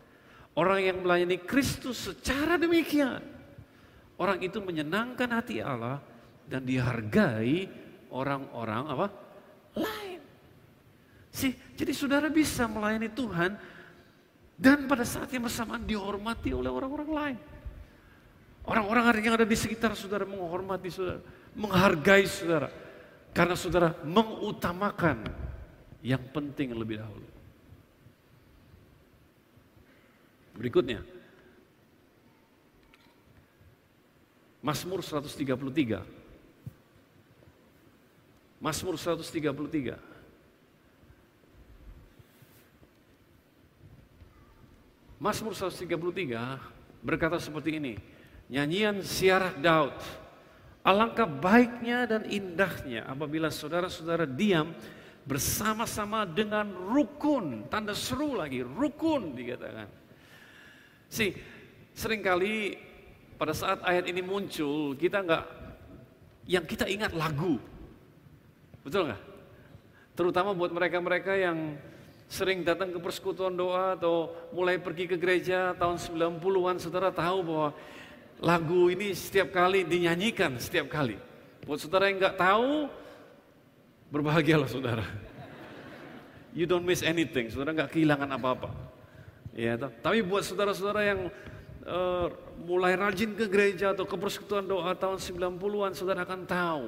Orang 0.57 0.81
yang 0.81 1.03
melayani 1.05 1.37
Kristus 1.37 2.09
secara 2.09 2.57
demikian, 2.57 3.21
orang 4.17 4.41
itu 4.41 4.57
menyenangkan 4.57 5.29
hati 5.29 5.61
Allah 5.61 6.01
dan 6.49 6.65
dihargai 6.65 7.69
orang-orang 8.09 8.83
apa? 8.89 9.07
lain. 9.75 10.23
Sih, 11.35 11.51
jadi 11.75 11.91
saudara 11.91 12.31
bisa 12.31 12.63
melayani 12.63 13.11
Tuhan 13.11 13.74
dan 14.55 14.87
pada 14.87 15.03
saat 15.03 15.27
yang 15.35 15.43
bersamaan 15.43 15.83
dihormati 15.83 16.55
oleh 16.55 16.71
orang-orang 16.71 17.09
lain. 17.11 17.37
Orang-orang 18.65 19.21
yang 19.21 19.37
ada 19.37 19.45
di 19.45 19.53
sekitar 19.53 19.93
saudara 19.93 20.25
menghormati 20.25 20.89
saudara, 20.89 21.21
menghargai 21.53 22.25
saudara. 22.25 22.71
Karena 23.35 23.53
saudara 23.59 23.91
mengutamakan 24.07 25.27
yang 25.99 26.23
penting 26.31 26.71
lebih 26.71 27.03
dahulu. 27.03 27.27
Berikutnya. 30.55 31.03
Mazmur 34.63 35.03
133. 35.03 36.01
Mazmur 38.63 38.95
133. 38.95 40.14
Mazmur 45.25 45.57
133 45.57 47.01
berkata 47.01 47.41
seperti 47.41 47.81
ini. 47.81 47.97
Nyanyian 48.45 49.01
siarah 49.01 49.57
Daud. 49.57 49.97
Alangkah 50.85 51.25
baiknya 51.25 52.05
dan 52.05 52.29
indahnya 52.29 53.09
apabila 53.09 53.49
saudara-saudara 53.49 54.29
diam 54.29 54.69
bersama-sama 55.25 56.29
dengan 56.29 56.69
rukun. 56.69 57.65
Tanda 57.73 57.97
seru 57.97 58.37
lagi, 58.37 58.61
rukun 58.61 59.33
dikatakan. 59.33 59.89
Si, 61.09 61.33
sering 61.97 62.21
kali 62.21 62.77
pada 63.33 63.57
saat 63.57 63.81
ayat 63.81 64.05
ini 64.05 64.21
muncul, 64.21 64.93
kita 64.93 65.25
nggak, 65.25 65.45
yang 66.45 66.69
kita 66.69 66.85
ingat 66.85 67.17
lagu. 67.17 67.57
Betul 68.85 69.09
nggak? 69.09 69.21
Terutama 70.13 70.53
buat 70.53 70.69
mereka-mereka 70.69 71.33
yang 71.33 71.81
sering 72.25 72.65
datang 72.65 72.89
ke 72.89 72.97
persekutuan 72.97 73.53
doa 73.53 73.93
atau 73.93 74.33
mulai 74.49 74.81
pergi 74.81 75.05
ke 75.05 75.15
gereja 75.17 75.77
tahun 75.77 76.01
90-an 76.01 76.75
saudara 76.81 77.09
tahu 77.13 77.37
bahwa 77.45 77.69
lagu 78.41 78.89
ini 78.89 79.13
setiap 79.13 79.53
kali 79.53 79.85
dinyanyikan 79.85 80.57
setiap 80.57 80.89
kali. 80.89 81.17
Buat 81.65 81.79
saudara 81.81 82.09
yang 82.09 82.17
nggak 82.21 82.37
tahu, 82.37 82.89
berbahagialah 84.09 84.69
saudara. 84.69 85.05
You 86.55 86.63
don't 86.63 86.87
miss 86.87 87.03
anything, 87.03 87.51
saudara 87.51 87.75
nggak 87.75 87.91
kehilangan 87.91 88.31
apa-apa. 88.31 88.71
Ya, 89.55 89.75
tapi 89.75 90.23
buat 90.23 90.43
saudara-saudara 90.43 91.03
yang 91.03 91.27
uh, 91.83 92.27
mulai 92.63 92.95
rajin 92.95 93.35
ke 93.35 93.47
gereja 93.47 93.91
atau 93.91 94.07
ke 94.07 94.15
persekutuan 94.15 94.63
doa 94.63 94.91
tahun 94.95 95.19
90-an, 95.19 95.91
saudara 95.95 96.23
akan 96.23 96.47
tahu 96.47 96.85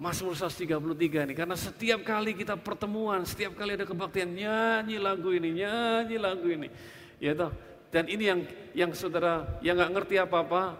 Mazmur 0.00 0.32
133 0.32 1.28
ini 1.28 1.36
karena 1.36 1.52
setiap 1.52 2.00
kali 2.00 2.32
kita 2.32 2.56
pertemuan, 2.56 3.20
setiap 3.28 3.52
kali 3.52 3.76
ada 3.76 3.84
kebaktian 3.84 4.32
nyanyi 4.32 4.96
lagu 4.96 5.28
ini, 5.28 5.60
nyanyi 5.60 6.16
lagu 6.16 6.48
ini. 6.48 6.72
Ya 7.20 7.36
toh. 7.36 7.52
Dan 7.92 8.08
ini 8.08 8.24
yang 8.24 8.40
yang 8.72 8.90
saudara 8.96 9.60
yang 9.60 9.76
nggak 9.76 9.92
ngerti 9.92 10.16
apa-apa, 10.16 10.72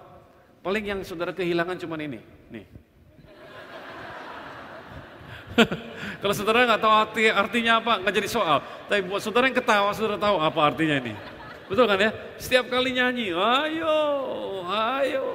paling 0.64 0.88
yang 0.88 1.00
saudara 1.04 1.36
kehilangan 1.36 1.76
cuma 1.84 2.00
ini. 2.00 2.16
Nih. 2.48 2.64
Kalau 6.24 6.32
saudara 6.32 6.64
nggak 6.64 6.80
tahu 6.80 6.94
arti, 7.04 7.28
artinya 7.28 7.72
apa, 7.76 8.00
nggak 8.00 8.14
jadi 8.24 8.28
soal. 8.32 8.64
Tapi 8.88 9.04
buat 9.04 9.20
saudara 9.20 9.52
yang 9.52 9.58
ketawa, 9.60 9.92
saudara 9.92 10.16
tahu 10.16 10.40
apa 10.40 10.60
artinya 10.64 10.96
ini. 10.96 11.12
Betul 11.68 11.84
kan 11.84 12.00
ya? 12.00 12.08
Setiap 12.40 12.72
kali 12.72 12.96
nyanyi, 12.96 13.36
ayo, 13.36 14.00
ayo, 14.64 15.26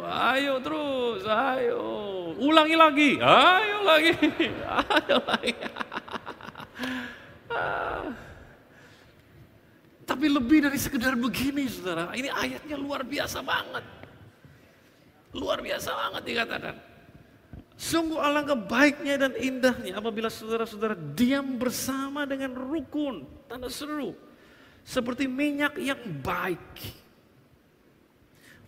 ayo 0.00 0.54
terus, 0.64 1.28
ayo. 1.28 2.17
Ulangi 2.38 2.76
lagi, 2.78 3.10
ayo 3.18 3.78
lagi, 3.82 4.12
ayo 4.94 5.16
lagi. 5.26 5.52
Tapi 10.06 10.26
lebih 10.30 10.70
dari 10.70 10.78
sekedar 10.78 11.18
begini 11.18 11.66
saudara, 11.66 12.14
ini 12.14 12.30
ayatnya 12.30 12.78
luar 12.78 13.02
biasa 13.02 13.42
banget. 13.42 13.84
Luar 15.34 15.60
biasa 15.60 15.90
banget 15.92 16.22
dikatakan. 16.24 16.76
Sungguh 17.78 18.18
alangkah 18.18 18.58
baiknya 18.58 19.14
dan 19.28 19.32
indahnya 19.38 19.98
apabila 19.98 20.26
saudara-saudara 20.26 20.94
diam 20.94 21.58
bersama 21.58 22.26
dengan 22.26 22.54
rukun, 22.54 23.26
tanda 23.46 23.70
seru. 23.70 24.14
Seperti 24.82 25.26
minyak 25.30 25.78
yang 25.78 26.00
baik. 26.22 27.06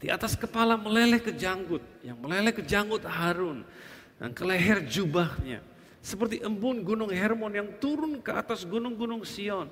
Di 0.00 0.08
atas 0.08 0.32
kepala 0.32 0.80
meleleh 0.80 1.20
ke 1.20 1.28
janggut, 1.28 1.84
yang 2.00 2.16
meleleh 2.16 2.56
ke 2.56 2.64
janggut 2.64 3.04
Harun. 3.04 3.68
Dan 4.16 4.32
ke 4.32 4.48
leher 4.48 4.80
jubahnya. 4.88 5.60
Seperti 6.00 6.40
embun 6.40 6.80
gunung 6.80 7.12
Hermon 7.12 7.52
yang 7.52 7.68
turun 7.76 8.24
ke 8.24 8.32
atas 8.32 8.64
gunung-gunung 8.64 9.20
Sion. 9.28 9.68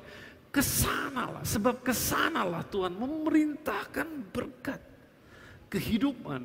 Ke 0.53 0.61
sanalah, 0.61 1.41
sebab 1.45 1.81
ke 1.81 1.93
sanalah 1.97 2.61
Tuhan 2.69 2.93
memerintahkan 2.93 4.09
berkat 4.33 4.81
kehidupan 5.73 6.45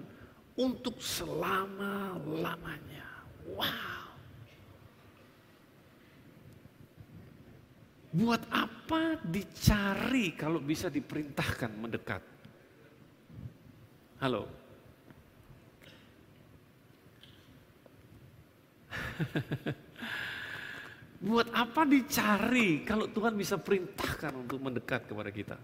untuk 0.56 1.04
selama-lamanya. 1.04 3.28
Wow. 3.52 4.00
Buat 8.14 8.46
apa 8.48 9.18
dicari 9.26 10.38
kalau 10.38 10.62
bisa 10.64 10.88
diperintahkan 10.88 11.72
mendekat? 11.76 12.33
Halo. 14.24 14.48
Buat 21.28 21.52
apa 21.52 21.84
dicari 21.84 22.88
kalau 22.88 23.12
Tuhan 23.12 23.36
bisa 23.36 23.60
perintahkan 23.60 24.48
untuk 24.48 24.64
mendekat 24.64 25.12
kepada 25.12 25.28
kita? 25.28 25.60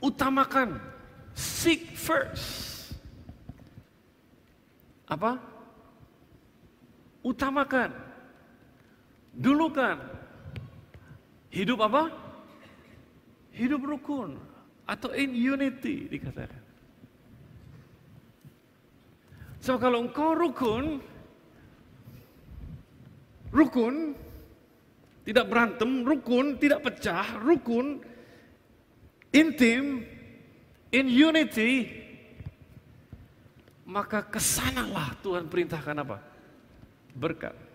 Utamakan, 0.00 0.80
seek 1.36 1.92
first. 1.92 2.96
Apa? 5.04 5.36
Utamakan, 7.20 7.92
dulukan. 9.36 10.17
Hidup 11.48 11.80
apa? 11.80 12.12
Hidup 13.56 13.80
rukun 13.82 14.36
atau 14.88 15.12
in 15.12 15.36
unity 15.36 16.08
dikatakan. 16.08 16.64
So 19.58 19.76
kalau 19.76 20.06
engkau 20.06 20.32
rukun, 20.32 21.02
rukun, 23.52 24.16
tidak 25.28 25.44
berantem, 25.50 26.08
rukun, 26.08 26.56
tidak 26.56 26.80
pecah, 26.88 27.36
rukun, 27.42 28.00
intim, 29.28 30.08
in 30.88 31.06
unity, 31.10 31.84
maka 33.84 34.24
ke 34.24 34.40
sanalah 34.40 35.12
Tuhan 35.20 35.52
perintahkan 35.52 35.96
apa? 36.00 36.16
Berkat. 37.12 37.67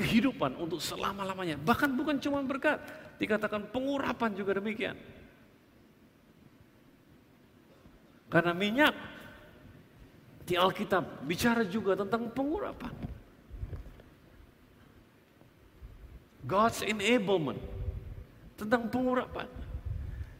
Kehidupan 0.00 0.56
untuk 0.56 0.80
selama-lamanya. 0.80 1.60
Bahkan 1.60 1.92
bukan 1.92 2.16
cuma 2.16 2.40
berkat. 2.40 2.80
Dikatakan 3.20 3.68
pengurapan 3.68 4.32
juga 4.32 4.56
demikian. 4.56 4.96
Karena 8.32 8.56
minyak 8.56 8.96
di 10.48 10.56
Alkitab 10.56 11.28
bicara 11.28 11.68
juga 11.68 12.00
tentang 12.00 12.32
pengurapan. 12.32 12.94
God's 16.48 16.80
enablement 16.80 17.60
tentang 18.56 18.88
pengurapan. 18.88 19.44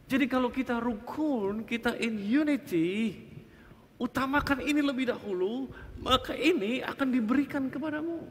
Jadi 0.09 0.25
kalau 0.27 0.49
kita 0.49 0.81
rukun, 0.81 1.69
kita 1.69 1.95
in 2.01 2.17
unity, 2.19 3.21
utamakan 4.01 4.65
ini 4.65 4.81
lebih 4.81 5.13
dahulu, 5.13 5.69
maka 6.01 6.33
ini 6.35 6.81
akan 6.81 7.09
diberikan 7.13 7.69
kepadamu. 7.69 8.25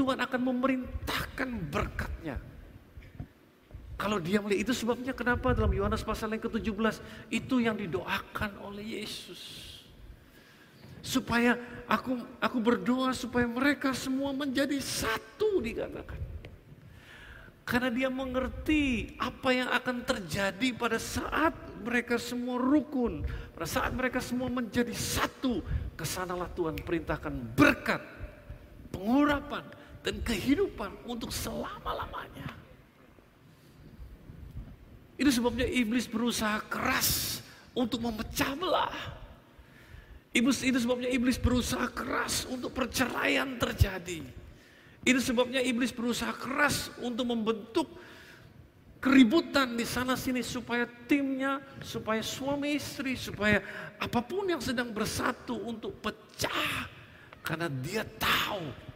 Tuhan 0.00 0.16
akan 0.16 0.40
memerintahkan 0.40 1.48
berkatnya. 1.68 2.40
Kalau 4.00 4.16
dia 4.16 4.40
melihat 4.40 4.64
itu 4.64 4.72
sebabnya 4.72 5.12
kenapa 5.12 5.52
dalam 5.52 5.76
Yohanes 5.76 6.00
pasal 6.00 6.32
yang 6.32 6.40
ke-17 6.40 7.04
itu 7.28 7.60
yang 7.60 7.76
didoakan 7.76 8.64
oleh 8.64 9.04
Yesus. 9.04 9.68
Supaya 11.04 11.60
aku 11.84 12.16
aku 12.40 12.58
berdoa 12.64 13.12
supaya 13.12 13.44
mereka 13.44 13.92
semua 13.92 14.32
menjadi 14.32 14.80
satu 14.80 15.60
dikatakan. 15.60 16.16
Karena 17.68 17.92
dia 17.92 18.08
mengerti 18.08 19.14
apa 19.20 19.52
yang 19.52 19.68
akan 19.68 20.00
terjadi 20.00 20.72
pada 20.80 20.96
saat 20.96 21.52
mereka 21.84 22.16
semua 22.16 22.56
rukun. 22.56 23.20
Pada 23.52 23.68
saat 23.68 23.92
mereka 23.92 24.24
semua 24.24 24.48
menjadi 24.48 24.96
satu. 24.96 25.60
Ke 25.92 26.08
sanalah 26.08 26.48
Tuhan 26.56 26.80
perintahkan 26.80 27.52
berkat, 27.52 28.00
pengurapan, 28.88 29.79
dan 30.00 30.20
kehidupan 30.24 30.92
untuk 31.04 31.28
selama-lamanya. 31.28 32.48
Itu 35.20 35.28
sebabnya 35.28 35.68
iblis 35.68 36.08
berusaha 36.08 36.64
keras 36.64 37.40
untuk 37.76 38.00
memecah 38.00 38.56
belah. 38.56 38.96
Iblis 40.32 40.64
itu 40.64 40.80
sebabnya 40.80 41.12
iblis 41.12 41.36
berusaha 41.36 41.90
keras 41.92 42.48
untuk 42.48 42.72
perceraian 42.72 43.60
terjadi. 43.60 44.24
Itu 45.04 45.20
sebabnya 45.20 45.60
iblis 45.60 45.92
berusaha 45.92 46.32
keras 46.32 46.88
untuk 47.04 47.28
membentuk 47.28 47.88
keributan 49.00 49.76
di 49.76 49.84
sana 49.84 50.16
sini 50.16 50.40
supaya 50.40 50.88
timnya, 51.08 51.60
supaya 51.84 52.24
suami 52.24 52.76
istri, 52.76 53.16
supaya 53.16 53.60
apa 53.96 54.20
pun 54.24 54.48
yang 54.48 54.62
sedang 54.64 54.92
bersatu 54.92 55.56
untuk 55.68 56.00
pecah. 56.00 56.88
Karena 57.44 57.68
dia 57.68 58.04
tahu 58.04 58.89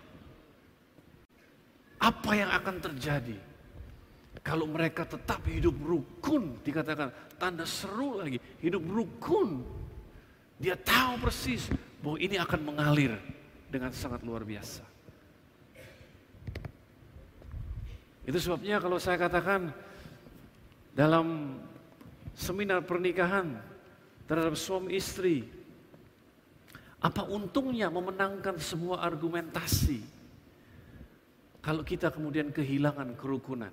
apa 2.04 2.30
yang 2.36 2.50
akan 2.52 2.76
terjadi. 2.84 3.38
Kalau 4.44 4.68
mereka 4.68 5.08
tetap 5.08 5.40
hidup 5.48 5.72
rukun, 5.80 6.60
dikatakan 6.60 7.08
tanda 7.40 7.64
seru 7.64 8.20
lagi, 8.20 8.36
hidup 8.60 8.84
rukun. 8.84 9.64
Dia 10.60 10.76
tahu 10.76 11.16
persis 11.24 11.72
bahwa 12.04 12.20
ini 12.20 12.36
akan 12.36 12.60
mengalir 12.60 13.16
dengan 13.72 13.88
sangat 13.96 14.20
luar 14.20 14.44
biasa. 14.44 14.84
Itu 18.28 18.36
sebabnya 18.36 18.80
kalau 18.84 19.00
saya 19.00 19.16
katakan 19.16 19.72
dalam 20.92 21.56
seminar 22.36 22.84
pernikahan 22.84 23.56
terhadap 24.28 24.60
suami 24.60 24.96
istri, 25.00 25.48
apa 27.00 27.24
untungnya 27.24 27.88
memenangkan 27.88 28.60
semua 28.60 29.00
argumentasi 29.00 30.13
kalau 31.64 31.80
kita 31.80 32.12
kemudian 32.12 32.52
kehilangan 32.52 33.16
kerukunan? 33.16 33.72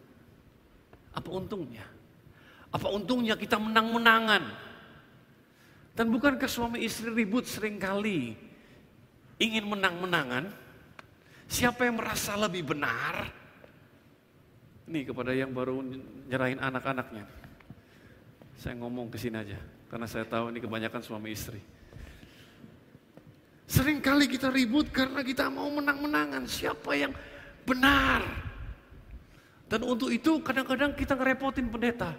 Apa 1.11 1.27
untungnya? 1.27 1.83
Apa 2.71 2.87
untungnya 2.87 3.35
kita 3.35 3.59
menang-menangan? 3.59 4.71
Dan 5.91 6.07
bukankah 6.07 6.47
suami 6.47 6.87
istri 6.87 7.11
ribut 7.11 7.43
sering 7.43 7.75
kali 7.75 8.39
ingin 9.43 9.67
menang-menangan? 9.67 10.47
Siapa 11.51 11.83
yang 11.83 11.99
merasa 11.99 12.39
lebih 12.39 12.71
benar? 12.71 13.27
Nih 14.87 15.03
kepada 15.03 15.35
yang 15.35 15.51
baru 15.51 15.83
nyerahin 16.31 16.63
anak-anaknya. 16.63 17.27
Saya 18.55 18.79
ngomong 18.79 19.11
ke 19.11 19.19
sini 19.19 19.35
aja, 19.35 19.59
karena 19.91 20.07
saya 20.07 20.23
tahu 20.23 20.47
ini 20.47 20.63
kebanyakan 20.63 21.03
suami 21.03 21.35
istri. 21.35 21.59
Sering 23.67 23.99
kali 23.99 24.31
kita 24.31 24.47
ribut 24.47 24.87
karena 24.95 25.19
kita 25.27 25.51
mau 25.51 25.67
menang-menangan. 25.67 26.47
Siapa 26.47 26.95
yang 26.95 27.11
benar? 27.65 28.21
Dan 29.71 29.87
untuk 29.87 30.11
itu 30.11 30.43
kadang-kadang 30.43 30.91
kita 30.91 31.15
ngerepotin 31.15 31.71
pendeta. 31.71 32.11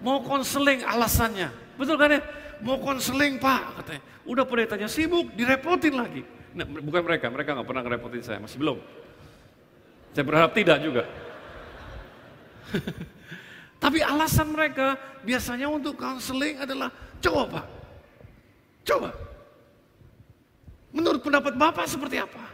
Mau 0.00 0.24
konseling 0.24 0.80
alasannya. 0.80 1.52
Betul 1.76 2.00
kan 2.00 2.16
ya? 2.16 2.20
Mau 2.64 2.80
konseling 2.80 3.36
pak 3.36 3.84
katanya. 3.84 4.02
Udah 4.24 4.44
pendetanya 4.48 4.88
sibuk, 4.88 5.28
direpotin 5.36 5.96
lagi. 5.96 6.24
Nah, 6.56 6.64
bukan 6.66 7.02
mereka, 7.04 7.28
mereka 7.28 7.52
nggak 7.54 7.68
pernah 7.68 7.82
ngerepotin 7.84 8.24
saya, 8.24 8.38
masih 8.40 8.58
belum. 8.58 8.78
Saya 10.16 10.24
berharap 10.26 10.50
tidak 10.56 10.78
juga. 10.82 11.04
Tapi 13.82 13.98
alasan 14.04 14.50
mereka 14.52 14.98
biasanya 15.24 15.68
untuk 15.70 15.96
counseling 15.96 16.58
adalah 16.60 16.90
coba 17.22 17.42
Pak. 17.60 17.66
Coba. 18.84 19.10
pendapat 21.22 21.54
Bapak 21.54 21.86
seperti 21.86 22.18
apa? 22.18 22.49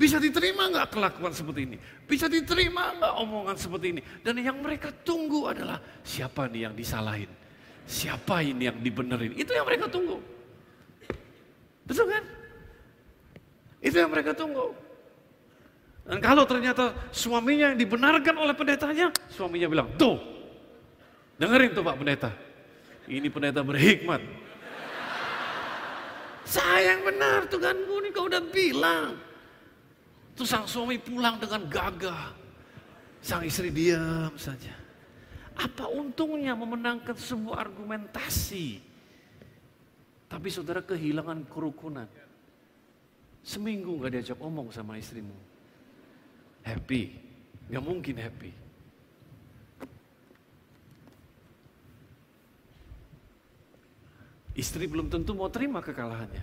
Bisa 0.00 0.16
diterima 0.16 0.72
nggak 0.72 0.96
kelakuan 0.96 1.28
seperti 1.28 1.68
ini? 1.68 1.76
Bisa 2.08 2.24
diterima 2.24 2.96
nggak 2.96 3.14
omongan 3.20 3.56
seperti 3.60 3.86
ini? 3.92 4.00
Dan 4.24 4.40
yang 4.40 4.56
mereka 4.56 4.88
tunggu 5.04 5.52
adalah 5.52 5.76
siapa 6.00 6.48
nih 6.48 6.64
yang 6.64 6.72
disalahin? 6.72 7.28
Siapa 7.84 8.40
ini 8.40 8.64
yang 8.64 8.80
dibenerin? 8.80 9.36
Itu 9.36 9.52
yang 9.52 9.68
mereka 9.68 9.92
tunggu. 9.92 10.16
Betul 11.84 12.08
kan? 12.08 12.24
Itu 13.84 14.00
yang 14.00 14.08
mereka 14.08 14.32
tunggu. 14.32 14.72
Dan 16.08 16.16
kalau 16.24 16.48
ternyata 16.48 16.96
suaminya 17.12 17.76
yang 17.76 17.76
dibenarkan 17.76 18.40
oleh 18.40 18.56
pendetanya, 18.56 19.12
suaminya 19.28 19.68
bilang, 19.68 19.92
tuh, 20.00 20.16
dengerin 21.36 21.76
tuh 21.76 21.84
Pak 21.84 21.96
Pendeta. 22.00 22.32
Ini 23.04 23.28
pendeta 23.28 23.60
berhikmat. 23.60 24.24
Sayang 26.56 27.04
benar 27.04 27.44
tuh 27.52 27.60
kan, 27.60 27.76
ini 27.76 28.08
kau 28.16 28.32
udah 28.32 28.40
bilang. 28.48 29.29
Terus 30.34 30.48
sang 30.48 30.66
suami 30.66 30.96
pulang 30.96 31.36
dengan 31.36 31.66
gagah. 31.68 32.36
Sang 33.20 33.44
istri 33.44 33.68
diam 33.68 34.32
saja. 34.40 34.72
Apa 35.56 35.92
untungnya 35.92 36.56
memenangkan 36.56 37.12
sebuah 37.12 37.68
argumentasi? 37.68 38.80
Tapi 40.30 40.48
saudara 40.48 40.80
kehilangan 40.80 41.44
kerukunan. 41.50 42.08
Seminggu 43.44 44.00
gak 44.00 44.16
diajak 44.16 44.38
omong 44.40 44.72
sama 44.72 44.96
istrimu 44.96 45.50
happy. 46.64 47.02
Gak 47.70 47.84
mungkin 47.84 48.16
happy. 48.18 48.52
Istri 54.58 54.90
belum 54.90 55.08
tentu 55.08 55.32
mau 55.32 55.46
terima 55.48 55.78
kekalahannya. 55.78 56.42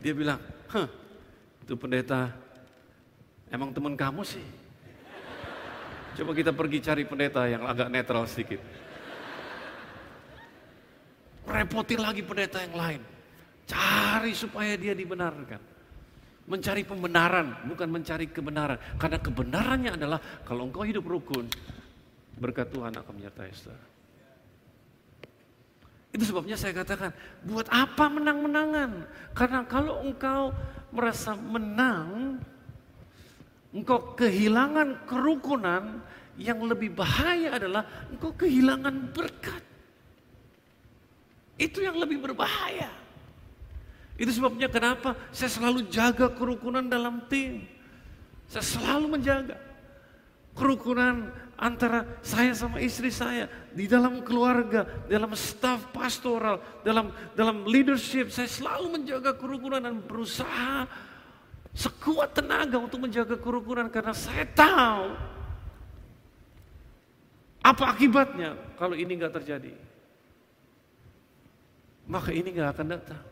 Dia 0.00 0.12
bilang, 0.12 0.40
Hah, 0.70 0.86
itu 1.64 1.74
pendeta 1.76 2.32
emang 3.50 3.74
teman 3.74 3.94
kamu 3.98 4.22
sih. 4.24 4.44
Coba 6.20 6.34
kita 6.34 6.50
pergi 6.50 6.78
cari 6.82 7.02
pendeta 7.06 7.46
yang 7.46 7.64
agak 7.64 7.88
netral 7.88 8.26
sedikit. 8.26 8.60
Repotin 11.46 12.00
lagi 12.02 12.22
pendeta 12.22 12.62
yang 12.62 12.76
lain. 12.76 13.02
Cari 13.66 14.32
supaya 14.34 14.74
dia 14.74 14.94
dibenarkan. 14.94 15.62
Mencari 16.50 16.82
pembenaran, 16.82 17.62
bukan 17.70 17.88
mencari 17.90 18.26
kebenaran. 18.26 18.78
Karena 18.98 19.18
kebenarannya 19.22 19.90
adalah 19.94 20.18
kalau 20.42 20.66
engkau 20.66 20.82
hidup 20.82 21.06
rukun, 21.06 21.46
berkat 22.38 22.70
Tuhan 22.74 22.90
akan 22.90 23.12
menyertai 23.14 23.50
saudara. 23.54 23.89
Itu 26.10 26.26
sebabnya 26.26 26.58
saya 26.58 26.74
katakan, 26.74 27.14
buat 27.46 27.70
apa 27.70 28.10
menang-menangan? 28.10 29.06
Karena 29.30 29.62
kalau 29.62 30.02
engkau 30.02 30.50
merasa 30.90 31.38
menang, 31.38 32.42
engkau 33.70 34.18
kehilangan 34.18 35.06
kerukunan, 35.06 36.02
yang 36.40 36.64
lebih 36.64 36.96
bahaya 36.96 37.52
adalah 37.60 37.84
engkau 38.08 38.32
kehilangan 38.32 39.12
berkat. 39.12 39.62
Itu 41.60 41.84
yang 41.84 42.00
lebih 42.00 42.24
berbahaya. 42.24 42.88
Itu 44.16 44.32
sebabnya 44.32 44.72
kenapa 44.72 45.12
saya 45.28 45.52
selalu 45.52 45.92
jaga 45.92 46.32
kerukunan 46.32 46.84
dalam 46.84 47.28
tim. 47.28 47.68
Saya 48.48 48.64
selalu 48.64 49.20
menjaga 49.20 49.69
kerukunan 50.54 51.30
antara 51.60 52.08
saya 52.24 52.56
sama 52.56 52.80
istri 52.80 53.12
saya 53.12 53.46
di 53.76 53.84
dalam 53.84 54.24
keluarga, 54.24 54.88
dalam 55.04 55.36
staf 55.36 55.92
pastoral, 55.92 56.60
dalam 56.80 57.12
dalam 57.36 57.68
leadership. 57.68 58.32
Saya 58.32 58.48
selalu 58.48 59.00
menjaga 59.00 59.36
kerukunan 59.36 59.84
dan 59.84 60.00
berusaha 60.00 60.88
sekuat 61.76 62.34
tenaga 62.34 62.80
untuk 62.80 63.04
menjaga 63.04 63.38
kerukunan 63.38 63.86
karena 63.92 64.10
saya 64.16 64.42
tahu 64.42 65.14
apa 67.60 67.84
akibatnya 67.92 68.56
kalau 68.80 68.96
ini 68.96 69.12
nggak 69.20 69.36
terjadi. 69.36 69.74
Maka 72.10 72.34
ini 72.34 72.50
nggak 72.50 72.70
akan 72.74 72.88
datang. 72.90 73.22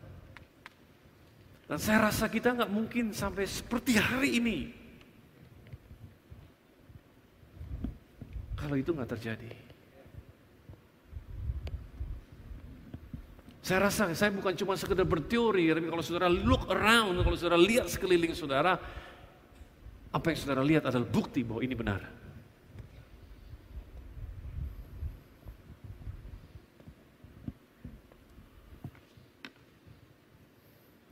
Dan 1.67 1.77
saya 1.77 2.07
rasa 2.07 2.31
kita 2.31 2.55
nggak 2.55 2.71
mungkin 2.71 3.11
sampai 3.11 3.43
seperti 3.43 3.99
hari 3.99 4.39
ini. 4.39 4.78
Kalau 8.59 8.75
itu 8.75 8.91
nggak 8.91 9.11
terjadi. 9.15 9.51
Saya 13.63 13.87
rasa 13.87 14.11
saya 14.17 14.33
bukan 14.35 14.51
cuma 14.57 14.75
sekedar 14.75 15.05
berteori, 15.07 15.71
tapi 15.71 15.87
kalau 15.87 16.03
saudara 16.03 16.27
look 16.27 16.67
around, 16.67 17.15
kalau 17.23 17.37
saudara 17.39 17.55
lihat 17.55 17.87
sekeliling 17.87 18.35
saudara, 18.35 18.75
apa 20.09 20.25
yang 20.27 20.39
saudara 20.41 20.65
lihat 20.65 20.83
adalah 20.89 21.07
bukti 21.07 21.45
bahwa 21.45 21.61
ini 21.63 21.75
benar. 21.77 22.01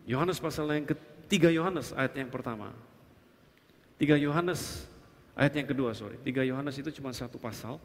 Yohanes 0.07 0.39
pasal 0.39 0.71
yang 0.71 0.87
ketiga 0.87 1.51
Yohanes 1.51 1.91
ayat 1.91 2.15
yang 2.15 2.31
pertama. 2.31 2.71
Tiga 3.99 4.15
Yohanes 4.15 4.87
ayat 5.37 5.53
yang 5.53 5.69
kedua, 5.69 5.93
sorry. 5.93 6.17
Tiga 6.25 6.41
Yohanes 6.41 6.75
itu 6.81 6.89
cuma 6.97 7.13
satu 7.13 7.37
pasal. 7.37 7.77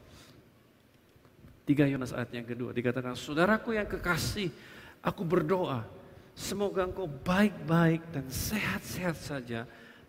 Tiga 1.68 1.86
Yohanes 1.86 2.10
ayat 2.10 2.32
yang 2.34 2.48
kedua 2.48 2.74
dikatakan, 2.74 3.14
saudaraku 3.14 3.76
yang 3.76 3.86
kekasih, 3.86 4.50
aku 4.98 5.22
berdoa, 5.22 5.86
semoga 6.34 6.82
engkau 6.88 7.06
baik-baik 7.06 8.02
dan 8.10 8.26
sehat-sehat 8.26 9.14
saja 9.20 9.60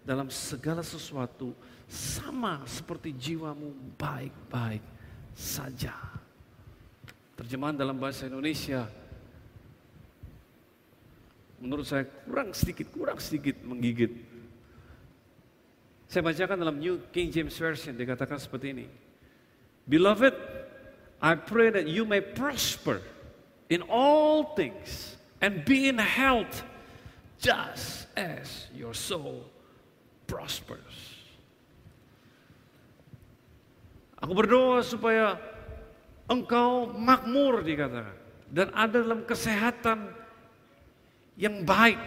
dalam 0.02 0.34
segala 0.34 0.82
sesuatu, 0.82 1.54
sama 1.86 2.66
seperti 2.66 3.14
jiwamu 3.14 3.70
baik-baik 4.02 4.82
saja. 5.38 5.94
Terjemahan 7.38 7.78
dalam 7.78 8.02
bahasa 8.02 8.26
Indonesia, 8.26 8.90
menurut 11.62 11.86
saya 11.86 12.10
kurang 12.26 12.50
sedikit, 12.52 12.90
kurang 12.90 13.22
sedikit 13.22 13.62
menggigit. 13.62 14.33
Saya 16.08 16.22
bacakan 16.22 16.58
dalam 16.62 16.78
New 16.78 17.10
King 17.10 17.34
James 17.34 17.56
Version 17.58 17.98
dikatakan 17.98 18.38
seperti 18.38 18.74
ini. 18.76 18.88
Beloved, 19.90 20.36
I 21.24 21.34
pray 21.36 21.72
that 21.72 21.88
you 21.88 22.04
may 22.08 22.22
prosper 22.22 23.04
in 23.72 23.84
all 23.88 24.56
things 24.56 25.16
and 25.44 25.64
be 25.64 25.88
in 25.88 26.00
health 26.00 26.64
just 27.40 28.08
as 28.16 28.72
your 28.72 28.96
soul 28.96 29.48
prospers. 30.28 31.20
Aku 34.24 34.32
berdoa 34.32 34.80
supaya 34.80 35.36
engkau 36.32 36.96
makmur 36.96 37.60
dikatakan 37.60 38.16
dan 38.48 38.72
ada 38.72 39.04
dalam 39.04 39.28
kesehatan 39.28 40.08
yang 41.36 41.66
baik, 41.66 42.00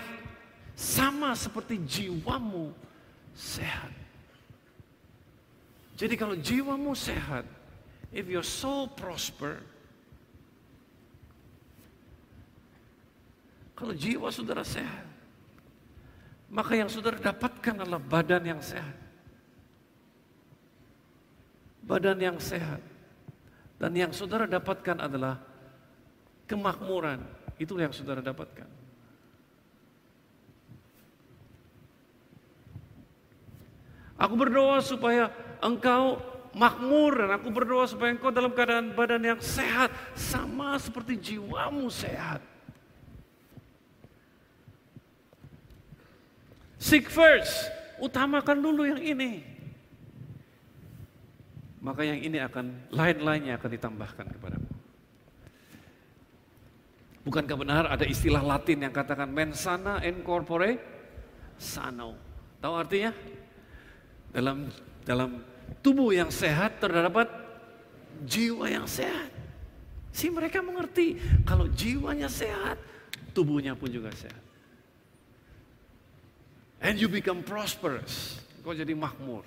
sama 0.72 1.34
seperti 1.34 1.82
jiwamu 1.82 2.70
sehat. 3.36 3.92
Jadi 5.96 6.14
kalau 6.16 6.36
jiwamu 6.36 6.96
sehat, 6.96 7.44
if 8.12 8.24
your 8.28 8.44
soul 8.44 8.88
prosper, 8.88 9.60
kalau 13.76 13.92
jiwa 13.92 14.28
saudara 14.32 14.64
sehat, 14.64 15.04
maka 16.52 16.76
yang 16.76 16.88
saudara 16.88 17.16
dapatkan 17.20 17.84
adalah 17.84 18.00
badan 18.00 18.44
yang 18.44 18.60
sehat. 18.60 18.96
Badan 21.86 22.18
yang 22.18 22.36
sehat. 22.40 22.82
Dan 23.76 23.92
yang 23.92 24.12
saudara 24.12 24.48
dapatkan 24.48 25.00
adalah 25.00 25.40
kemakmuran. 26.48 27.20
Itu 27.56 27.76
yang 27.76 27.92
saudara 27.92 28.20
dapatkan. 28.20 28.75
Aku 34.16 34.34
berdoa 34.34 34.80
supaya 34.80 35.28
engkau 35.60 36.16
makmur 36.56 37.20
dan 37.20 37.36
aku 37.36 37.52
berdoa 37.52 37.84
supaya 37.84 38.16
engkau 38.16 38.32
dalam 38.32 38.48
keadaan 38.56 38.96
badan 38.96 39.20
yang 39.20 39.40
sehat 39.44 39.92
sama 40.16 40.80
seperti 40.80 41.20
jiwamu 41.20 41.92
sehat. 41.92 42.40
Seek 46.80 47.12
first, 47.12 47.68
utamakan 48.00 48.56
dulu 48.60 48.88
yang 48.88 49.00
ini. 49.00 49.44
Maka 51.84 52.02
yang 52.08 52.18
ini 52.18 52.40
akan 52.40 52.88
lain-lainnya 52.88 53.60
akan 53.60 53.70
ditambahkan 53.76 54.26
kepadamu. 54.32 54.70
Bukankah 57.26 57.56
benar 57.58 57.84
ada 57.90 58.06
istilah 58.06 58.40
Latin 58.40 58.86
yang 58.86 58.94
katakan 58.94 59.28
mensana 59.28 59.98
in 60.06 60.22
corpore 60.22 60.78
sano? 61.58 62.14
Tahu 62.62 62.74
artinya? 62.74 63.10
Dalam 64.36 64.68
dalam 65.00 65.40
tubuh 65.80 66.12
yang 66.12 66.28
sehat 66.28 66.76
terdapat 66.76 67.24
jiwa 68.28 68.68
yang 68.68 68.84
sehat. 68.84 69.32
Si 70.12 70.28
mereka 70.28 70.60
mengerti 70.60 71.16
kalau 71.48 71.68
jiwanya 71.72 72.28
sehat, 72.28 72.76
tubuhnya 73.32 73.72
pun 73.72 73.88
juga 73.88 74.12
sehat. 74.12 74.44
And 76.84 77.00
you 77.00 77.08
become 77.08 77.40
prosperous. 77.40 78.40
Kau 78.60 78.76
jadi 78.76 78.92
makmur. 78.92 79.44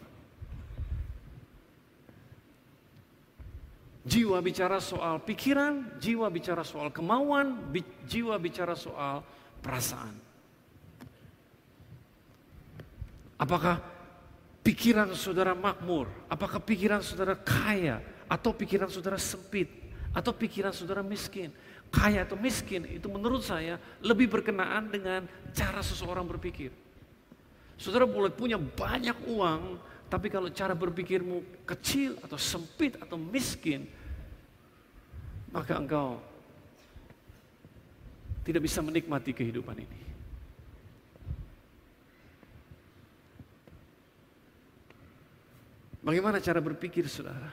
Jiwa 4.10 4.42
bicara 4.42 4.82
soal 4.82 5.22
pikiran, 5.22 6.02
jiwa 6.02 6.34
bicara 6.34 6.66
soal 6.66 6.90
kemauan, 6.90 7.62
jiwa 8.10 8.42
bicara 8.42 8.74
soal 8.74 9.22
perasaan. 9.62 10.18
Apakah 13.38 13.99
pikiran 14.64 15.12
saudara 15.16 15.56
makmur? 15.56 16.10
Apakah 16.28 16.60
pikiran 16.62 17.04
saudara 17.04 17.36
kaya? 17.36 18.02
Atau 18.30 18.54
pikiran 18.54 18.90
saudara 18.92 19.18
sempit? 19.18 19.70
Atau 20.14 20.34
pikiran 20.34 20.74
saudara 20.74 21.06
miskin? 21.06 21.54
Kaya 21.90 22.22
atau 22.22 22.38
miskin 22.38 22.86
itu 22.86 23.10
menurut 23.10 23.42
saya 23.42 23.82
lebih 24.06 24.30
berkenaan 24.30 24.94
dengan 24.94 25.26
cara 25.58 25.82
seseorang 25.82 26.26
berpikir. 26.26 26.70
Saudara 27.80 28.06
boleh 28.06 28.30
punya 28.30 28.62
banyak 28.62 29.16
uang, 29.26 29.82
tapi 30.06 30.30
kalau 30.30 30.54
cara 30.54 30.78
berpikirmu 30.78 31.66
kecil 31.66 32.20
atau 32.22 32.38
sempit 32.38 33.00
atau 33.02 33.18
miskin, 33.18 33.90
maka 35.50 35.82
engkau 35.82 36.22
tidak 38.46 38.66
bisa 38.66 38.82
menikmati 38.86 39.34
kehidupan 39.34 39.82
ini. 39.82 40.09
Bagaimana 46.00 46.40
cara 46.40 46.64
berpikir 46.64 47.08
saudara? 47.12 47.52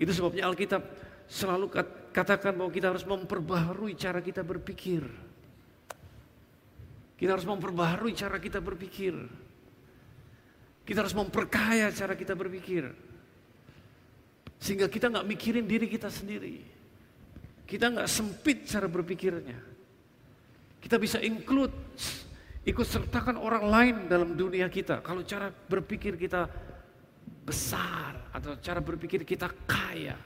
Itu 0.00 0.12
sebabnya 0.12 0.48
Alkitab 0.48 0.80
selalu 1.28 1.68
katakan 2.12 2.56
bahwa 2.56 2.72
kita 2.72 2.92
harus 2.92 3.04
memperbaharui 3.04 3.92
cara 3.96 4.24
kita 4.24 4.40
berpikir. 4.40 5.04
Kita 7.16 7.32
harus 7.32 7.48
memperbaharui 7.48 8.12
cara 8.12 8.36
kita 8.36 8.60
berpikir. 8.60 9.16
Kita 10.86 11.02
harus 11.02 11.16
memperkaya 11.16 11.88
cara 11.92 12.14
kita 12.14 12.36
berpikir. 12.36 12.92
Sehingga 14.60 14.88
kita 14.88 15.12
nggak 15.12 15.26
mikirin 15.28 15.66
diri 15.68 15.88
kita 15.88 16.08
sendiri. 16.08 16.60
Kita 17.66 17.90
nggak 17.92 18.08
sempit 18.08 18.68
cara 18.68 18.86
berpikirnya. 18.86 19.58
Kita 20.78 21.02
bisa 21.02 21.18
include, 21.18 21.74
ikut 22.62 22.86
sertakan 22.86 23.42
orang 23.42 23.64
lain 23.66 23.96
dalam 24.06 24.38
dunia 24.38 24.70
kita. 24.70 25.02
Kalau 25.02 25.26
cara 25.26 25.50
berpikir 25.50 26.14
kita 26.14 26.46
besar 27.46 28.18
atau 28.34 28.58
cara 28.58 28.82
berpikir 28.82 29.22
kita 29.22 29.46
kaya. 29.70 30.18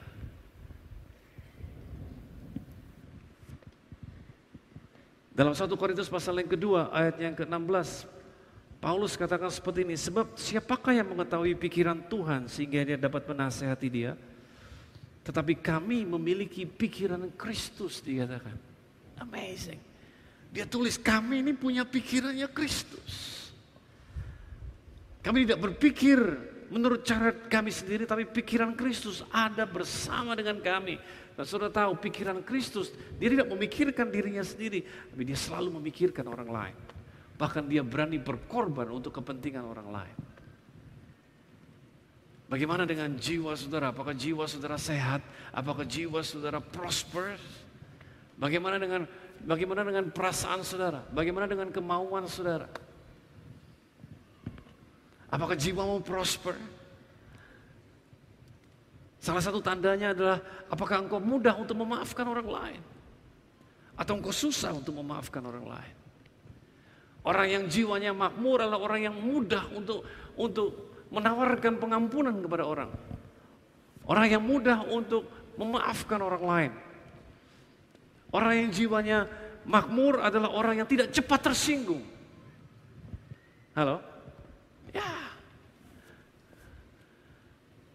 Dalam 5.31 5.53
satu 5.53 5.77
Korintus 5.77 6.09
pasal 6.09 6.41
yang 6.41 6.49
kedua 6.49 6.91
ayat 6.91 7.15
yang 7.21 7.37
ke-16 7.37 8.09
Paulus 8.81 9.13
katakan 9.13 9.47
seperti 9.53 9.85
ini 9.85 9.95
sebab 9.95 10.35
siapakah 10.35 10.91
yang 10.91 11.07
mengetahui 11.13 11.53
pikiran 11.55 12.01
Tuhan 12.09 12.49
sehingga 12.49 12.83
dia 12.83 12.97
dapat 12.97 13.29
menasehati 13.29 13.87
dia 13.87 14.17
tetapi 15.21 15.61
kami 15.61 16.03
memiliki 16.03 16.65
pikiran 16.65 17.29
Kristus 17.37 18.01
dikatakan. 18.01 18.57
Amazing. 19.21 19.77
Dia 20.49 20.65
tulis 20.65 20.97
kami 20.97 21.45
ini 21.45 21.53
punya 21.53 21.85
pikirannya 21.85 22.49
Kristus. 22.49 23.39
Kami 25.21 25.45
tidak 25.45 25.61
berpikir 25.61 26.17
menurut 26.71 27.03
cara 27.03 27.35
kami 27.35 27.67
sendiri 27.67 28.07
tapi 28.07 28.23
pikiran 28.23 28.71
Kristus 28.79 29.27
ada 29.27 29.67
bersama 29.67 30.31
dengan 30.39 30.63
kami. 30.63 30.95
Dan 31.35 31.43
saudara 31.43 31.71
tahu 31.71 31.99
pikiran 31.99 32.39
Kristus 32.47 32.95
dia 33.19 33.27
tidak 33.27 33.51
memikirkan 33.51 34.07
dirinya 34.07 34.41
sendiri 34.41 34.87
tapi 35.11 35.27
dia 35.27 35.35
selalu 35.35 35.83
memikirkan 35.83 36.23
orang 36.31 36.47
lain. 36.47 36.77
Bahkan 37.35 37.67
dia 37.67 37.83
berani 37.83 38.17
berkorban 38.23 38.87
untuk 38.87 39.19
kepentingan 39.19 39.67
orang 39.67 39.89
lain. 39.91 40.17
Bagaimana 42.51 42.83
dengan 42.83 43.15
jiwa 43.15 43.55
saudara? 43.55 43.95
Apakah 43.95 44.11
jiwa 44.11 44.43
saudara 44.43 44.75
sehat? 44.75 45.23
Apakah 45.55 45.87
jiwa 45.87 46.19
saudara 46.19 46.59
prosper? 46.59 47.39
Bagaimana 48.35 48.75
dengan 48.75 49.07
bagaimana 49.43 49.87
dengan 49.87 50.11
perasaan 50.11 50.59
saudara? 50.63 50.99
Bagaimana 51.15 51.47
dengan 51.47 51.71
kemauan 51.71 52.27
saudara? 52.27 52.67
Apakah 55.31 55.55
jiwamu 55.55 56.03
prosper? 56.03 56.59
Salah 59.21 59.39
satu 59.39 59.63
tandanya 59.63 60.11
adalah 60.11 60.37
apakah 60.67 61.07
engkau 61.07 61.23
mudah 61.23 61.55
untuk 61.55 61.79
memaafkan 61.79 62.27
orang 62.27 62.47
lain? 62.51 62.81
Atau 63.95 64.19
engkau 64.19 64.35
susah 64.35 64.75
untuk 64.75 64.97
memaafkan 64.99 65.39
orang 65.47 65.65
lain? 65.71 65.95
Orang 67.21 67.47
yang 67.47 67.63
jiwanya 67.69 68.11
makmur 68.11 68.65
adalah 68.65 68.81
orang 68.81 69.07
yang 69.07 69.15
mudah 69.15 69.71
untuk 69.71 70.03
untuk 70.35 70.91
menawarkan 71.13 71.79
pengampunan 71.79 72.35
kepada 72.41 72.65
orang. 72.65 72.89
Orang 74.03 74.25
yang 74.27 74.43
mudah 74.43 74.83
untuk 74.89 75.29
memaafkan 75.55 76.19
orang 76.19 76.43
lain. 76.43 76.71
Orang 78.33 78.53
yang 78.57 78.69
jiwanya 78.73 79.29
makmur 79.69 80.19
adalah 80.19 80.49
orang 80.49 80.81
yang 80.81 80.89
tidak 80.89 81.13
cepat 81.13 81.53
tersinggung. 81.53 82.01
Halo? 83.77 84.10
Ya. 84.91 85.11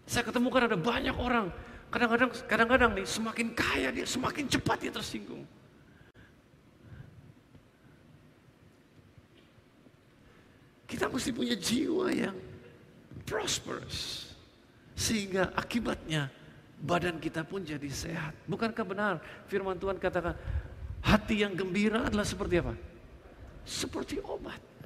Saya 0.07 0.23
ketemukan 0.23 0.65
ada 0.65 0.77
banyak 0.79 1.13
orang 1.13 1.51
kadang-kadang 1.87 2.31
kadang-kadang 2.47 2.91
nih 2.99 3.07
semakin 3.07 3.47
kaya 3.55 3.89
dia 3.91 4.05
semakin 4.07 4.45
cepat 4.47 4.77
dia 4.83 4.91
tersinggung. 4.91 5.43
Kita 10.87 11.11
mesti 11.11 11.35
punya 11.35 11.55
jiwa 11.59 12.07
yang 12.15 12.35
prosperous. 13.27 14.31
Sehingga 14.95 15.51
akibatnya 15.53 16.31
badan 16.79 17.19
kita 17.19 17.43
pun 17.43 17.61
jadi 17.61 17.91
sehat. 17.91 18.33
Bukankah 18.47 18.85
benar 18.87 19.13
firman 19.51 19.75
Tuhan 19.75 19.99
katakan 19.99 20.33
hati 21.03 21.43
yang 21.43 21.53
gembira 21.53 22.07
adalah 22.07 22.23
seperti 22.23 22.63
apa? 22.63 22.73
Seperti 23.67 24.23
obat. 24.23 24.76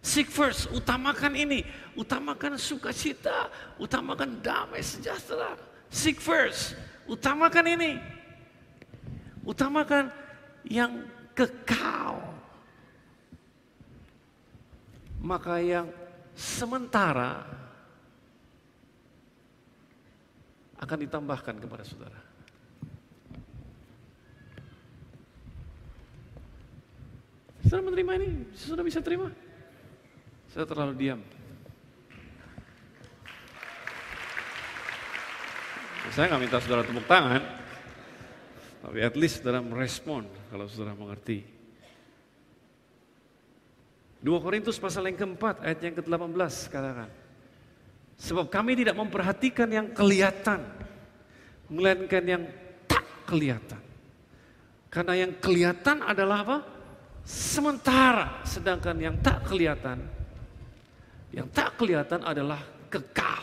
Seek 0.00 0.32
first, 0.32 0.72
utamakan 0.72 1.36
ini, 1.36 1.60
utamakan 1.92 2.56
sukacita, 2.56 3.52
utamakan 3.76 4.40
damai 4.40 4.80
sejahtera. 4.80 5.60
Seek 5.92 6.16
first, 6.16 6.72
utamakan 7.04 7.66
ini. 7.68 7.92
Utamakan 9.44 10.08
yang 10.64 11.04
kekal. 11.36 12.16
Maka 15.20 15.60
yang 15.60 15.92
sementara 16.32 17.44
akan 20.80 20.98
ditambahkan 21.04 21.60
kepada 21.60 21.84
saudara. 21.84 22.20
Saudara 27.68 27.84
menerima 27.84 28.12
ini? 28.16 28.28
Saudara 28.56 28.80
bisa 28.80 29.04
terima? 29.04 29.28
Saya 30.50 30.66
terlalu 30.66 30.94
diam. 30.98 31.20
Saya 36.10 36.26
nggak 36.26 36.42
minta 36.42 36.58
saudara 36.58 36.82
tepuk 36.82 37.06
tangan, 37.06 37.38
tapi 38.82 38.98
at 38.98 39.14
least 39.14 39.38
saudara 39.38 39.62
merespon 39.62 40.26
kalau 40.50 40.66
saudara 40.66 40.98
mengerti. 40.98 41.46
2 44.20 44.26
Korintus 44.42 44.76
pasal 44.82 45.06
yang 45.06 45.16
keempat 45.16 45.62
ayat 45.62 45.80
yang 45.86 45.94
ke-18 46.02 46.52
katakan. 46.66 47.10
Sebab 48.20 48.52
kami 48.52 48.76
tidak 48.76 48.98
memperhatikan 48.98 49.70
yang 49.70 49.94
kelihatan, 49.94 50.60
melainkan 51.70 52.24
yang 52.26 52.42
tak 52.90 53.06
kelihatan. 53.24 53.80
Karena 54.90 55.14
yang 55.14 55.32
kelihatan 55.38 56.02
adalah 56.04 56.42
apa? 56.42 56.58
Sementara, 57.22 58.42
sedangkan 58.42 58.98
yang 58.98 59.16
tak 59.22 59.46
kelihatan, 59.46 60.19
yang 61.30 61.46
tak 61.50 61.78
kelihatan 61.78 62.22
adalah 62.26 62.62
kekal. 62.90 63.42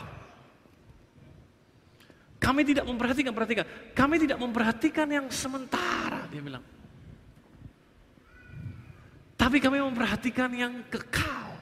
Kami 2.37 2.61
tidak 2.63 2.85
memperhatikan, 2.87 3.33
perhatikan. 3.33 3.65
Kami 3.91 4.15
tidak 4.21 4.37
memperhatikan 4.39 5.07
yang 5.09 5.25
sementara, 5.27 6.29
dia 6.31 6.39
bilang. 6.39 6.63
Tapi 9.35 9.57
kami 9.59 9.83
memperhatikan 9.83 10.49
yang 10.53 10.73
kekal. 10.87 11.59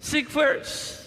Seek 0.00 0.26
first. 0.32 1.06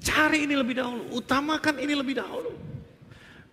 Cari 0.00 0.48
ini 0.48 0.58
lebih 0.58 0.80
dahulu, 0.80 1.16
utamakan 1.16 1.80
ini 1.80 1.94
lebih 1.94 2.18
dahulu. 2.18 2.59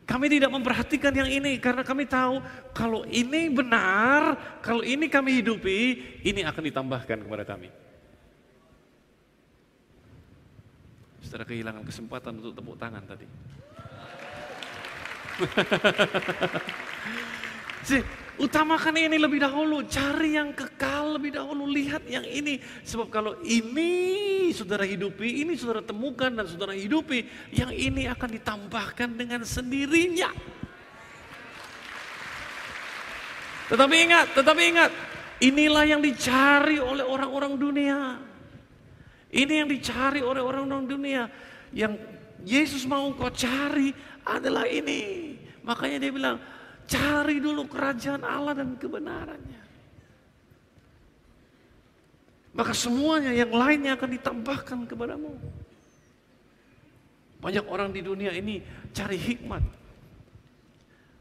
Kami 0.07 0.31
tidak 0.31 0.55
memperhatikan 0.55 1.11
yang 1.11 1.27
ini 1.27 1.59
karena 1.59 1.83
kami 1.83 2.07
tahu 2.07 2.39
kalau 2.71 3.03
ini 3.11 3.51
benar, 3.51 4.39
kalau 4.63 4.79
ini 4.79 5.11
kami 5.11 5.43
hidupi, 5.43 5.99
ini 6.23 6.47
akan 6.47 6.63
ditambahkan 6.63 7.27
kepada 7.27 7.43
kami. 7.43 7.67
Saudara 11.27 11.43
kehilangan 11.43 11.83
kesempatan 11.83 12.39
untuk 12.39 12.55
tepuk 12.55 12.79
tangan 12.79 13.03
tadi. 13.03 13.27
utamakan 18.37 18.95
ini 18.97 19.17
lebih 19.17 19.41
dahulu, 19.41 19.85
cari 19.89 20.37
yang 20.37 20.53
kekal 20.53 21.17
lebih 21.17 21.37
dahulu, 21.37 21.65
lihat 21.65 22.05
yang 22.05 22.23
ini. 22.23 22.61
Sebab 22.85 23.09
kalau 23.09 23.37
ini 23.41 24.49
saudara 24.53 24.85
hidupi, 24.85 25.43
ini 25.45 25.57
saudara 25.57 25.81
temukan 25.81 26.29
dan 26.29 26.45
saudara 26.45 26.73
hidupi, 26.77 27.25
yang 27.53 27.73
ini 27.73 28.05
akan 28.05 28.29
ditambahkan 28.37 29.09
dengan 29.17 29.41
sendirinya. 29.41 30.29
Tetapi 33.67 33.95
ingat, 34.07 34.27
tetapi 34.31 34.61
ingat, 34.63 34.91
inilah 35.43 35.83
yang 35.83 35.99
dicari 35.99 36.79
oleh 36.79 37.03
orang-orang 37.03 37.59
dunia. 37.59 37.99
Ini 39.27 39.53
yang 39.65 39.67
dicari 39.67 40.23
oleh 40.23 40.39
orang-orang 40.39 40.87
dunia. 40.87 41.27
Yang 41.75 41.99
Yesus 42.47 42.87
mau 42.87 43.11
kau 43.11 43.27
cari 43.27 43.91
adalah 44.23 44.63
ini. 44.71 45.35
Makanya 45.67 45.99
dia 45.99 46.11
bilang, 46.15 46.39
cari 46.87 47.37
dulu 47.43 47.67
kerajaan 47.67 48.23
Allah 48.23 48.55
dan 48.57 48.79
kebenarannya. 48.79 49.61
Maka 52.57 52.73
semuanya 52.73 53.29
yang 53.35 53.53
lainnya 53.53 53.93
akan 53.93 54.09
ditambahkan 54.17 54.79
kepadamu. 54.89 55.37
Banyak 57.37 57.65
orang 57.69 57.93
di 57.93 58.01
dunia 58.01 58.33
ini 58.33 58.65
cari 58.95 59.13
hikmat. 59.13 59.61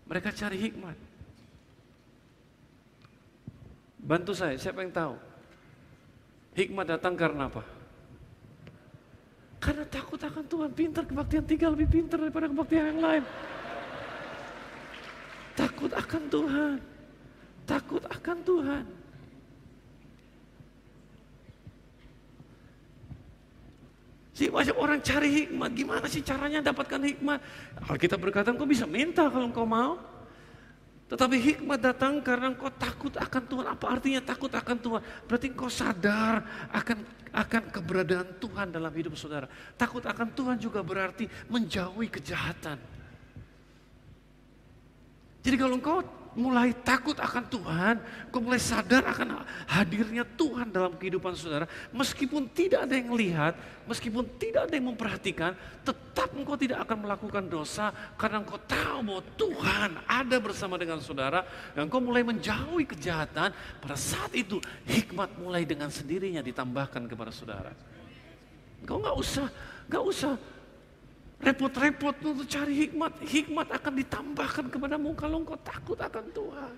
Mereka 0.09 0.33
cari 0.33 0.56
hikmat. 0.56 0.96
Bantu 4.00 4.33
saya, 4.33 4.56
siapa 4.56 4.81
yang 4.81 4.94
tahu? 4.94 5.14
Hikmat 6.56 6.87
datang 6.88 7.19
karena 7.19 7.52
apa? 7.52 7.60
Karena 9.60 9.85
takut 9.90 10.17
akan 10.17 10.44
Tuhan. 10.46 10.71
Pintar 10.73 11.04
kebaktian 11.04 11.44
tiga 11.44 11.69
lebih 11.69 11.90
pintar 11.90 12.23
daripada 12.23 12.48
kebaktian 12.48 12.96
yang 12.96 13.02
lain. 13.02 13.25
Takut 15.57 15.90
akan 15.90 16.23
Tuhan. 16.29 16.77
Takut 17.65 18.02
akan 18.07 18.37
Tuhan. 18.44 18.85
Si 24.37 24.52
banyak 24.52 24.77
orang 24.77 25.00
cari 25.00 25.33
hikmat. 25.33 25.73
Gimana 25.73 26.07
sih 26.13 26.21
caranya 26.21 26.61
dapatkan 26.61 27.00
hikmat? 27.00 27.40
Alkitab 27.88 28.21
berkata, 28.21 28.52
kau 28.52 28.69
bisa 28.69 28.85
minta 28.85 29.33
kalau 29.33 29.48
kau 29.48 29.65
mau. 29.65 29.96
Tetapi 31.07 31.37
hikmat 31.38 31.81
datang 31.81 32.21
karena 32.21 32.52
engkau 32.52 32.69
takut 32.69 33.17
akan 33.17 33.42
Tuhan. 33.48 33.67
Apa 33.73 33.87
artinya 33.96 34.21
takut 34.21 34.52
akan 34.52 34.77
Tuhan? 34.77 35.02
Berarti 35.25 35.46
engkau 35.48 35.71
sadar 35.73 36.44
akan 36.69 36.98
akan 37.33 37.63
keberadaan 37.73 38.29
Tuhan 38.37 38.75
dalam 38.75 38.92
hidup 38.92 39.17
saudara. 39.17 39.48
Takut 39.79 40.04
akan 40.04 40.29
Tuhan 40.35 40.57
juga 40.61 40.85
berarti 40.85 41.31
menjauhi 41.48 42.13
kejahatan. 42.13 42.96
Jadi 45.47 45.57
kalau 45.63 45.79
engkau 45.79 46.03
mulai 46.35 46.75
takut 46.75 47.15
akan 47.17 47.47
Tuhan, 47.49 47.94
kau 48.35 48.42
mulai 48.44 48.59
sadar 48.59 49.07
akan 49.09 49.47
hadirnya 49.71 50.27
Tuhan 50.37 50.75
dalam 50.75 50.99
kehidupan 50.99 51.38
saudara, 51.38 51.65
meskipun 51.94 52.51
tidak 52.51 52.85
ada 52.85 52.99
yang 52.99 53.15
lihat, 53.15 53.55
meskipun 53.87 54.27
tidak 54.37 54.67
ada 54.67 54.75
yang 54.75 54.90
memperhatikan, 54.90 55.55
tetap 55.87 56.35
engkau 56.35 56.59
tidak 56.59 56.83
akan 56.83 57.09
melakukan 57.09 57.47
dosa 57.47 57.94
karena 58.19 58.42
engkau 58.42 58.59
tahu 58.67 58.99
bahwa 59.07 59.23
Tuhan 59.38 59.90
ada 60.05 60.37
bersama 60.42 60.75
dengan 60.77 60.99
saudara 60.99 61.47
dan 61.73 61.87
engkau 61.87 62.03
mulai 62.03 62.27
menjauhi 62.27 62.85
kejahatan. 62.85 63.55
Pada 63.81 63.97
saat 63.97 64.35
itu 64.35 64.59
hikmat 64.85 65.38
mulai 65.38 65.63
dengan 65.63 65.94
sendirinya 65.94 66.42
ditambahkan 66.42 67.07
kepada 67.07 67.31
saudara. 67.33 67.71
Engkau 68.83 68.99
nggak 68.99 69.17
usah, 69.17 69.49
nggak 69.88 70.05
usah 70.05 70.35
Repot-repot 71.37 72.17
untuk 72.25 72.49
cari 72.49 72.89
hikmat. 72.89 73.13
Hikmat 73.21 73.69
akan 73.69 73.93
ditambahkan 74.01 74.65
kepadamu 74.73 75.13
kalau 75.13 75.45
engkau 75.45 75.59
takut 75.61 75.99
akan 76.01 76.25
Tuhan. 76.33 76.75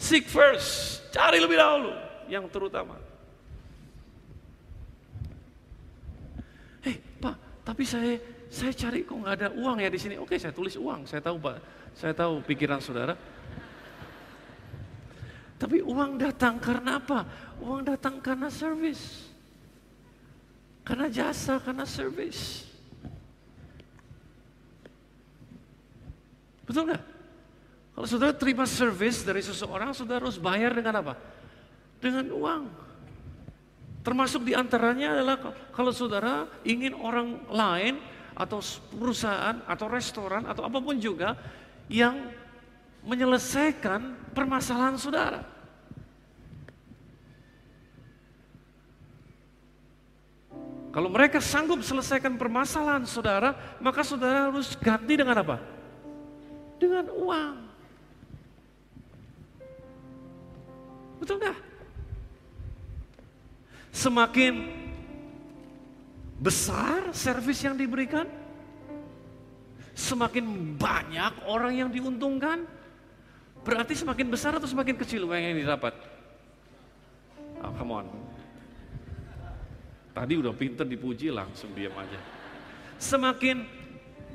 Seek 0.00 0.24
first. 0.28 1.04
Cari 1.12 1.36
lebih 1.36 1.60
dahulu. 1.60 1.92
Yang 2.26 2.48
terutama. 2.52 2.96
Hei 6.80 6.96
Pak, 7.20 7.36
tapi 7.66 7.82
saya 7.82 8.16
saya 8.46 8.72
cari 8.72 9.02
kok 9.04 9.18
nggak 9.20 9.34
ada 9.42 9.48
uang 9.52 9.76
ya 9.82 9.90
di 9.92 10.00
sini. 10.00 10.14
Oke, 10.16 10.40
saya 10.40 10.54
tulis 10.54 10.78
uang. 10.80 11.04
Saya 11.04 11.20
tahu 11.20 11.36
Pak. 11.36 11.56
Saya 11.92 12.12
tahu 12.16 12.40
pikiran 12.48 12.80
saudara. 12.80 13.12
Tapi 15.56 15.80
uang 15.84 16.20
datang 16.20 16.60
karena 16.60 17.00
apa? 17.00 17.24
Uang 17.60 17.84
datang 17.84 18.20
karena 18.20 18.48
service. 18.52 19.35
Karena 20.86 21.10
jasa, 21.10 21.58
karena 21.58 21.82
service. 21.82 22.62
Betul 26.62 26.86
nggak? 26.86 27.02
Kalau 27.96 28.06
saudara 28.06 28.34
terima 28.36 28.68
service 28.70 29.26
dari 29.26 29.42
seseorang, 29.42 29.90
saudara 29.90 30.22
harus 30.22 30.38
bayar 30.38 30.70
dengan 30.70 31.02
apa? 31.02 31.18
Dengan 31.98 32.30
uang. 32.30 32.62
Termasuk 34.06 34.46
di 34.46 34.54
antaranya 34.54 35.18
adalah 35.18 35.36
kalau 35.74 35.90
saudara 35.90 36.46
ingin 36.62 36.94
orang 36.94 37.42
lain 37.50 37.98
atau 38.38 38.62
perusahaan 38.94 39.58
atau 39.66 39.86
restoran 39.90 40.46
atau 40.46 40.62
apa 40.68 40.78
pun 40.78 40.94
juga 41.02 41.34
yang 41.90 42.30
menyelesaikan 43.02 44.30
permasalahan 44.30 44.94
saudara. 44.94 45.55
Kalau 50.96 51.12
mereka 51.12 51.44
sanggup 51.44 51.84
selesaikan 51.84 52.40
permasalahan 52.40 53.04
saudara, 53.04 53.52
maka 53.84 54.00
saudara 54.00 54.48
harus 54.48 54.72
ganti 54.80 55.12
dengan 55.12 55.36
apa? 55.44 55.60
Dengan 56.80 57.12
uang. 57.12 57.56
Betul 61.20 61.36
nggak? 61.36 61.58
Semakin 63.92 64.72
besar 66.40 67.12
servis 67.12 67.60
yang 67.60 67.76
diberikan, 67.76 68.24
semakin 69.92 70.80
banyak 70.80 71.44
orang 71.44 71.76
yang 71.76 71.90
diuntungkan, 71.92 72.64
berarti 73.68 73.92
semakin 73.92 74.32
besar 74.32 74.56
atau 74.56 74.64
semakin 74.64 74.96
kecil 74.96 75.28
uang 75.28 75.44
yang 75.44 75.60
didapat? 75.60 75.92
Oh, 77.60 77.72
come 77.76 77.92
on. 78.00 78.25
Tadi 80.16 80.32
udah 80.40 80.56
pinter 80.56 80.88
dipuji 80.88 81.28
langsung 81.28 81.76
diam 81.76 81.92
aja. 81.92 82.16
Semakin 82.96 83.68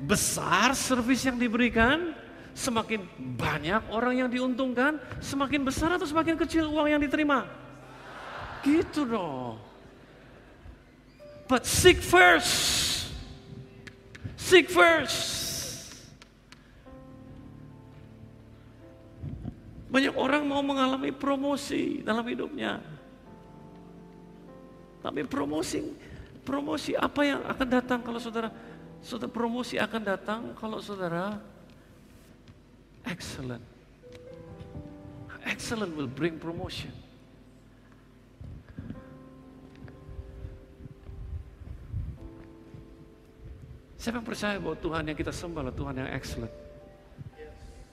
besar 0.06 0.78
servis 0.78 1.26
yang 1.26 1.42
diberikan, 1.42 2.14
semakin 2.54 3.02
banyak 3.18 3.90
orang 3.90 4.22
yang 4.22 4.30
diuntungkan, 4.30 5.02
semakin 5.18 5.66
besar 5.66 5.98
atau 5.98 6.06
semakin 6.06 6.38
kecil 6.38 6.70
uang 6.70 6.86
yang 6.86 7.02
diterima? 7.02 7.50
Gitu 8.62 9.02
dong. 9.10 9.58
But 11.50 11.66
seek 11.66 11.98
first. 11.98 13.10
Seek 14.38 14.70
first. 14.70 15.42
Banyak 19.90 20.14
orang 20.14 20.46
mau 20.46 20.62
mengalami 20.62 21.10
promosi 21.10 22.06
dalam 22.06 22.22
hidupnya. 22.22 23.01
Tapi 25.02 25.26
promosi, 25.26 25.82
promosi 26.46 26.94
apa 26.94 27.20
yang 27.26 27.42
akan 27.42 27.68
datang 27.68 28.00
kalau 28.06 28.22
saudara, 28.22 28.54
saudara 29.02 29.30
promosi 29.34 29.74
akan 29.76 30.02
datang 30.06 30.40
kalau 30.54 30.78
saudara 30.78 31.42
excellent. 33.02 33.66
Excellent 35.42 35.90
will 35.98 36.06
bring 36.06 36.38
promotion. 36.38 36.94
Yang 44.02 44.26
percaya 44.26 44.58
bahwa 44.58 44.74
Tuhan 44.82 45.02
yang 45.06 45.18
kita 45.18 45.30
sembah 45.30 45.60
adalah 45.62 45.76
Tuhan 45.78 45.94
yang 45.94 46.10
excellent? 46.10 46.54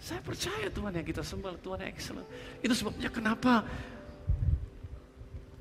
Saya 0.01 0.21
percaya 0.25 0.65
Tuhan 0.73 0.93
yang 0.97 1.05
kita 1.05 1.21
sembah 1.21 1.53
adalah 1.53 1.63
Tuhan 1.65 1.79
yang 1.85 1.91
excellent. 1.93 2.27
Itu 2.65 2.73
sebabnya 2.73 3.09
kenapa 3.13 3.61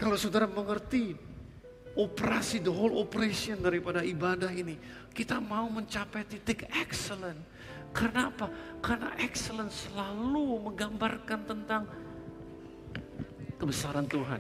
kalau 0.01 0.17
saudara 0.17 0.49
mengerti 0.49 1.19
operasi, 1.99 2.63
the 2.63 2.71
whole 2.71 3.03
operation 3.03 3.59
daripada 3.59 4.07
ibadah 4.07 4.49
ini. 4.55 4.79
Kita 5.11 5.43
mau 5.43 5.67
mencapai 5.67 6.23
titik 6.23 6.71
excellent. 6.71 7.43
Karena 7.91 8.31
apa? 8.31 8.47
Karena 8.79 9.11
excellent 9.19 9.75
selalu 9.75 10.71
menggambarkan 10.71 11.41
tentang 11.43 11.83
kebesaran 13.59 14.07
Tuhan. 14.07 14.39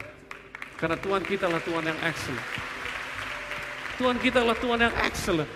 Karena 0.79 0.95
Tuhan 0.95 1.23
kita 1.27 1.51
adalah 1.51 1.65
Tuhan 1.67 1.85
yang 1.91 2.01
excellent. 2.07 2.49
Tuhan 3.99 4.17
kita 4.23 4.37
adalah 4.47 4.59
Tuhan 4.63 4.79
yang 4.79 4.95
excellent. 5.03 5.51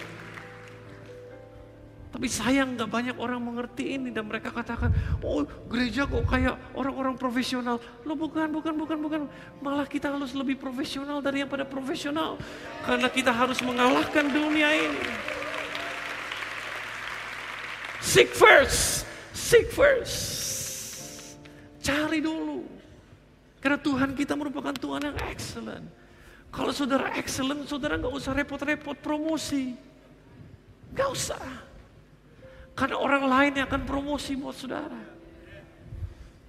Tapi 2.12 2.28
sayang 2.28 2.76
gak 2.76 2.92
banyak 2.92 3.16
orang 3.16 3.40
mengerti 3.40 3.96
ini 3.96 4.12
dan 4.12 4.28
mereka 4.28 4.52
katakan, 4.52 4.92
oh 5.24 5.48
gereja 5.64 6.04
kok 6.04 6.28
kayak 6.28 6.60
orang-orang 6.76 7.16
profesional. 7.16 7.80
Lo 8.04 8.12
bukan, 8.12 8.52
bukan, 8.52 8.76
bukan, 8.76 8.98
bukan. 9.00 9.20
Malah 9.64 9.88
kita 9.88 10.12
harus 10.12 10.36
lebih 10.36 10.60
profesional 10.60 11.24
dari 11.24 11.40
yang 11.40 11.48
pada 11.48 11.64
profesional. 11.64 12.36
Karena 12.84 13.08
kita 13.08 13.32
harus 13.32 13.64
mengalahkan 13.64 14.28
dunia 14.28 14.68
ini. 14.76 15.02
Seek 18.04 18.28
first, 18.36 19.08
seek 19.32 19.72
first. 19.72 20.20
Cari 21.80 22.20
dulu. 22.20 22.68
Karena 23.56 23.80
Tuhan 23.80 24.12
kita 24.12 24.36
merupakan 24.36 24.76
Tuhan 24.76 25.00
yang 25.00 25.16
excellent. 25.32 25.88
Kalau 26.52 26.76
saudara 26.76 27.16
excellent, 27.16 27.64
saudara 27.64 27.96
nggak 27.96 28.12
usah 28.12 28.36
repot-repot 28.36 29.00
promosi. 29.00 29.72
Nggak 30.92 31.08
usah. 31.08 31.71
Karena 32.82 32.98
orang 32.98 33.30
lain 33.30 33.62
yang 33.62 33.70
akan 33.70 33.86
promosi 33.86 34.34
buat 34.34 34.58
saudara. 34.58 34.98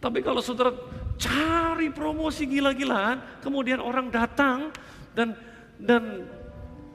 Tapi 0.01 0.25
kalau 0.25 0.41
saudara 0.41 0.73
cari 1.21 1.93
promosi 1.93 2.49
gila-gilaan, 2.49 3.21
kemudian 3.45 3.77
orang 3.77 4.09
datang 4.09 4.73
dan 5.13 5.37
dan 5.77 6.25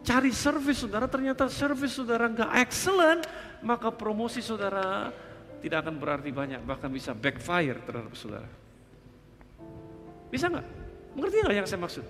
cari 0.03 0.34
service 0.34 0.82
saudara, 0.82 1.07
ternyata 1.07 1.47
service 1.47 1.95
saudara 1.95 2.26
nggak 2.26 2.51
excellent, 2.66 3.30
maka 3.62 3.95
promosi 3.95 4.43
saudara 4.43 5.14
tidak 5.62 5.86
akan 5.86 6.03
berarti 6.03 6.34
banyak, 6.34 6.59
bahkan 6.66 6.91
bisa 6.91 7.14
backfire 7.14 7.78
terhadap 7.86 8.18
saudara. 8.18 8.51
Bisa 10.34 10.51
nggak? 10.51 10.66
Mengerti 11.14 11.36
nggak 11.47 11.57
yang 11.62 11.68
saya 11.70 11.78
maksud? 11.78 12.05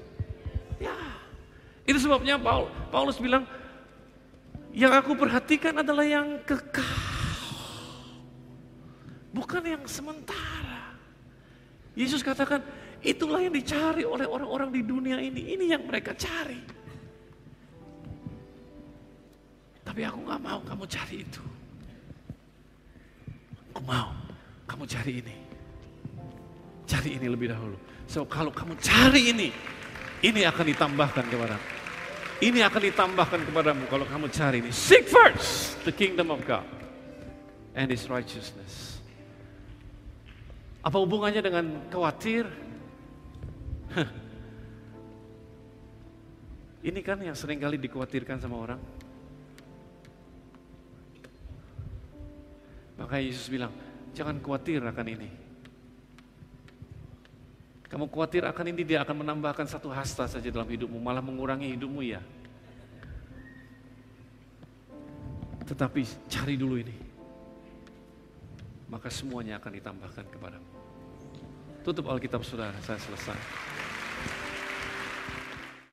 Ya, 0.81 0.97
itu 1.85 2.01
sebabnya 2.01 2.41
Paul, 2.41 2.72
Paulus 2.89 3.20
bilang, 3.20 3.45
yang 4.72 4.95
aku 4.95 5.12
perhatikan 5.12 5.76
adalah 5.83 6.07
yang 6.07 6.39
kekal, 6.47 7.08
bukan 9.49 9.65
yang 9.65 9.85
sementara. 9.89 10.93
Yesus 11.97 12.21
katakan, 12.21 12.61
itulah 13.01 13.41
yang 13.41 13.57
dicari 13.57 14.05
oleh 14.05 14.29
orang-orang 14.29 14.69
di 14.69 14.85
dunia 14.85 15.17
ini. 15.17 15.57
Ini 15.57 15.73
yang 15.73 15.89
mereka 15.89 16.13
cari. 16.13 16.61
Tapi 19.89 20.05
aku 20.05 20.21
gak 20.29 20.43
mau 20.45 20.61
kamu 20.69 20.85
cari 20.85 21.25
itu. 21.25 21.41
Aku 23.73 23.81
mau 23.89 24.13
kamu 24.69 24.85
cari 24.85 25.13
ini. 25.25 25.37
Cari 26.85 27.17
ini 27.17 27.27
lebih 27.33 27.49
dahulu. 27.49 27.81
So 28.05 28.29
kalau 28.29 28.53
kamu 28.53 28.77
cari 28.85 29.33
ini, 29.33 29.49
ini 30.21 30.45
akan 30.45 30.65
ditambahkan 30.77 31.25
kepadamu. 31.25 31.67
Ini 32.45 32.69
akan 32.69 32.83
ditambahkan 32.85 33.41
kepadamu 33.49 33.89
kalau 33.89 34.05
kamu 34.05 34.29
cari 34.29 34.61
ini. 34.61 34.77
Seek 34.77 35.09
first 35.09 35.81
the 35.89 35.91
kingdom 35.91 36.29
of 36.29 36.45
God 36.45 36.69
and 37.73 37.89
His 37.89 38.13
righteousness. 38.13 38.98
Apa 40.89 41.05
hubungannya 41.05 41.45
dengan 41.45 41.84
khawatir? 41.93 42.49
Ini 46.89 47.01
kan 47.05 47.20
yang 47.20 47.36
sering 47.36 47.61
kali 47.61 47.76
dikhawatirkan 47.76 48.41
sama 48.41 48.57
orang. 48.57 48.80
Maka 52.97 53.20
Yesus 53.20 53.53
bilang, 53.53 53.68
jangan 54.16 54.41
khawatir 54.41 54.80
akan 54.80 55.07
ini. 55.12 55.28
Kamu 57.93 58.09
khawatir 58.09 58.49
akan 58.49 58.72
ini 58.72 58.80
dia 58.80 59.05
akan 59.05 59.28
menambahkan 59.28 59.68
satu 59.68 59.93
hasta 59.93 60.24
saja 60.24 60.49
dalam 60.49 60.72
hidupmu, 60.72 60.97
malah 60.97 61.20
mengurangi 61.20 61.68
hidupmu 61.76 62.01
ya. 62.01 62.24
Tetapi 65.68 66.01
cari 66.32 66.57
dulu 66.57 66.80
ini. 66.80 66.97
Maka 68.89 69.12
semuanya 69.12 69.61
akan 69.61 69.72
ditambahkan 69.76 70.24
kepadamu. 70.32 70.78
Tutup 71.85 72.07
Alkitab 72.11 72.43
saudara, 72.45 72.74
saya 72.85 72.99
selesai. 73.01 73.39